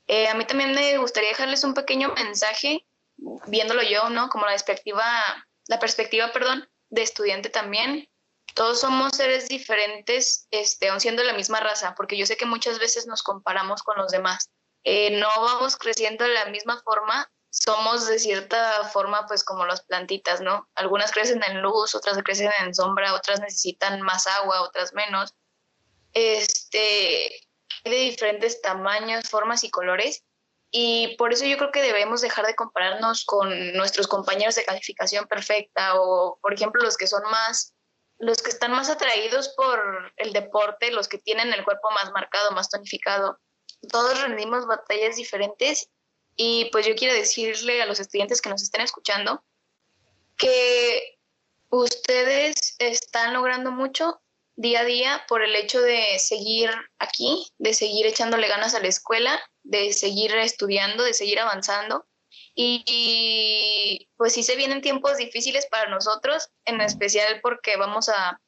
Eh, 0.06 0.28
a 0.28 0.34
mí 0.34 0.46
también 0.46 0.72
me 0.72 0.96
gustaría 0.96 1.28
dejarles 1.28 1.62
un 1.62 1.74
pequeño 1.74 2.14
mensaje, 2.14 2.86
viéndolo 3.48 3.82
yo, 3.82 4.08
¿no? 4.08 4.30
Como 4.30 4.46
la 4.46 4.52
perspectiva, 4.52 5.04
la 5.68 5.78
perspectiva, 5.78 6.32
perdón, 6.32 6.66
de 6.88 7.02
estudiante 7.02 7.50
también 7.50 8.08
todos 8.56 8.80
somos 8.80 9.12
seres 9.14 9.48
diferentes, 9.48 10.48
este, 10.50 10.88
aun 10.88 10.98
siendo 10.98 11.22
la 11.22 11.34
misma 11.34 11.60
raza, 11.60 11.94
porque 11.94 12.16
yo 12.16 12.24
sé 12.24 12.38
que 12.38 12.46
muchas 12.46 12.78
veces 12.78 13.06
nos 13.06 13.22
comparamos 13.22 13.82
con 13.82 13.98
los 13.98 14.10
demás. 14.10 14.50
Eh, 14.82 15.10
no 15.20 15.28
vamos 15.42 15.76
creciendo 15.76 16.24
de 16.24 16.32
la 16.32 16.46
misma 16.46 16.80
forma, 16.82 17.30
somos 17.50 18.06
de 18.06 18.18
cierta 18.18 18.84
forma 18.84 19.26
pues 19.26 19.44
como 19.44 19.66
las 19.66 19.82
plantitas, 19.82 20.40
¿no? 20.40 20.70
Algunas 20.74 21.12
crecen 21.12 21.42
en 21.46 21.60
luz, 21.60 21.94
otras 21.94 22.16
crecen 22.24 22.50
en 22.60 22.74
sombra, 22.74 23.12
otras 23.12 23.40
necesitan 23.40 24.00
más 24.00 24.26
agua, 24.26 24.62
otras 24.62 24.94
menos. 24.94 25.34
Este, 26.14 27.30
de 27.84 27.96
diferentes 27.96 28.62
tamaños, 28.62 29.28
formas 29.28 29.64
y 29.64 29.70
colores. 29.70 30.24
Y 30.70 31.14
por 31.18 31.34
eso 31.34 31.44
yo 31.44 31.58
creo 31.58 31.72
que 31.72 31.82
debemos 31.82 32.22
dejar 32.22 32.46
de 32.46 32.56
compararnos 32.56 33.26
con 33.26 33.74
nuestros 33.74 34.08
compañeros 34.08 34.54
de 34.54 34.64
calificación 34.64 35.26
perfecta 35.26 36.00
o, 36.00 36.38
por 36.40 36.54
ejemplo, 36.54 36.82
los 36.82 36.96
que 36.96 37.06
son 37.06 37.22
más 37.30 37.75
los 38.18 38.42
que 38.42 38.50
están 38.50 38.72
más 38.72 38.90
atraídos 38.90 39.50
por 39.50 40.12
el 40.16 40.32
deporte, 40.32 40.90
los 40.90 41.08
que 41.08 41.18
tienen 41.18 41.52
el 41.52 41.64
cuerpo 41.64 41.90
más 41.90 42.12
marcado, 42.12 42.52
más 42.52 42.70
tonificado, 42.70 43.38
todos 43.90 44.20
rendimos 44.22 44.66
batallas 44.66 45.16
diferentes 45.16 45.90
y 46.34 46.66
pues 46.66 46.86
yo 46.86 46.94
quiero 46.94 47.14
decirle 47.14 47.82
a 47.82 47.86
los 47.86 48.00
estudiantes 48.00 48.40
que 48.40 48.48
nos 48.48 48.62
estén 48.62 48.82
escuchando 48.82 49.44
que 50.36 51.18
ustedes 51.70 52.76
están 52.78 53.32
logrando 53.32 53.70
mucho 53.70 54.20
día 54.56 54.80
a 54.80 54.84
día 54.84 55.24
por 55.28 55.42
el 55.42 55.54
hecho 55.54 55.80
de 55.80 56.18
seguir 56.18 56.70
aquí, 56.98 57.52
de 57.58 57.74
seguir 57.74 58.06
echándole 58.06 58.48
ganas 58.48 58.74
a 58.74 58.80
la 58.80 58.88
escuela, 58.88 59.38
de 59.62 59.92
seguir 59.92 60.34
estudiando, 60.36 61.04
de 61.04 61.14
seguir 61.14 61.40
avanzando. 61.40 62.06
Y, 62.58 64.08
pues 64.16 64.32
sí 64.32 64.42
se 64.42 64.56
vienen 64.56 64.80
tiempos 64.80 65.18
difíciles 65.18 65.66
para 65.66 65.90
nosotros, 65.90 66.48
en 66.64 66.80
especial 66.80 67.40
porque 67.42 67.76
vamos 67.76 68.08
a, 68.08 68.40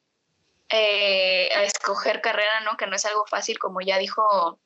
eh, 0.71 1.51
a 1.55 1.63
escoger 1.65 2.23
carrera, 2.23 2.63
¿no? 2.63 2.79
Que 2.79 2.87
no 2.87 2.97
es 2.97 3.05
algo 3.05 3.27
fácil, 3.27 3.59
como 3.59 3.81
ya 3.83 3.99
dijo 3.99 4.59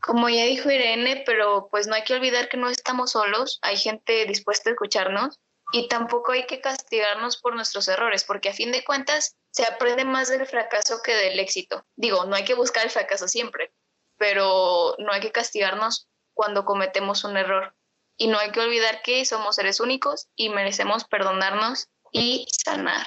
como 0.00 0.28
ya 0.28 0.44
dijo 0.44 0.70
Irene, 0.70 1.22
pero 1.24 1.68
pues 1.70 1.86
no 1.86 1.94
hay 1.94 2.04
que 2.04 2.12
olvidar 2.12 2.50
que 2.50 2.58
no 2.58 2.68
estamos 2.68 3.12
solos, 3.12 3.58
hay 3.62 3.78
gente 3.78 4.26
dispuesta 4.26 4.68
a 4.68 4.74
escucharnos 4.74 5.40
y 5.72 5.88
tampoco 5.88 6.32
hay 6.32 6.46
que 6.46 6.60
castigarnos 6.60 7.38
por 7.38 7.54
nuestros 7.54 7.88
errores, 7.88 8.22
porque 8.22 8.50
a 8.50 8.52
fin 8.52 8.70
de 8.70 8.84
cuentas 8.84 9.36
se 9.50 9.64
aprende 9.64 10.04
más 10.04 10.28
del 10.28 10.46
fracaso 10.46 11.00
que 11.02 11.14
del 11.14 11.40
éxito. 11.40 11.86
Digo, 11.96 12.26
no 12.26 12.36
hay 12.36 12.44
que 12.44 12.54
buscar 12.54 12.84
el 12.84 12.90
fracaso 12.90 13.28
siempre, 13.28 13.72
pero 14.18 14.94
no 14.98 15.12
hay 15.12 15.20
que 15.20 15.32
castigarnos 15.32 16.08
cuando 16.34 16.64
cometemos 16.64 17.24
un 17.24 17.36
error. 17.36 17.74
Y 18.16 18.28
no 18.28 18.38
hay 18.38 18.52
que 18.52 18.60
olvidar 18.60 19.02
que 19.02 19.24
somos 19.24 19.56
seres 19.56 19.80
únicos 19.80 20.28
y 20.36 20.48
merecemos 20.48 21.04
perdonarnos 21.04 21.88
y 22.12 22.46
sanar. 22.64 23.06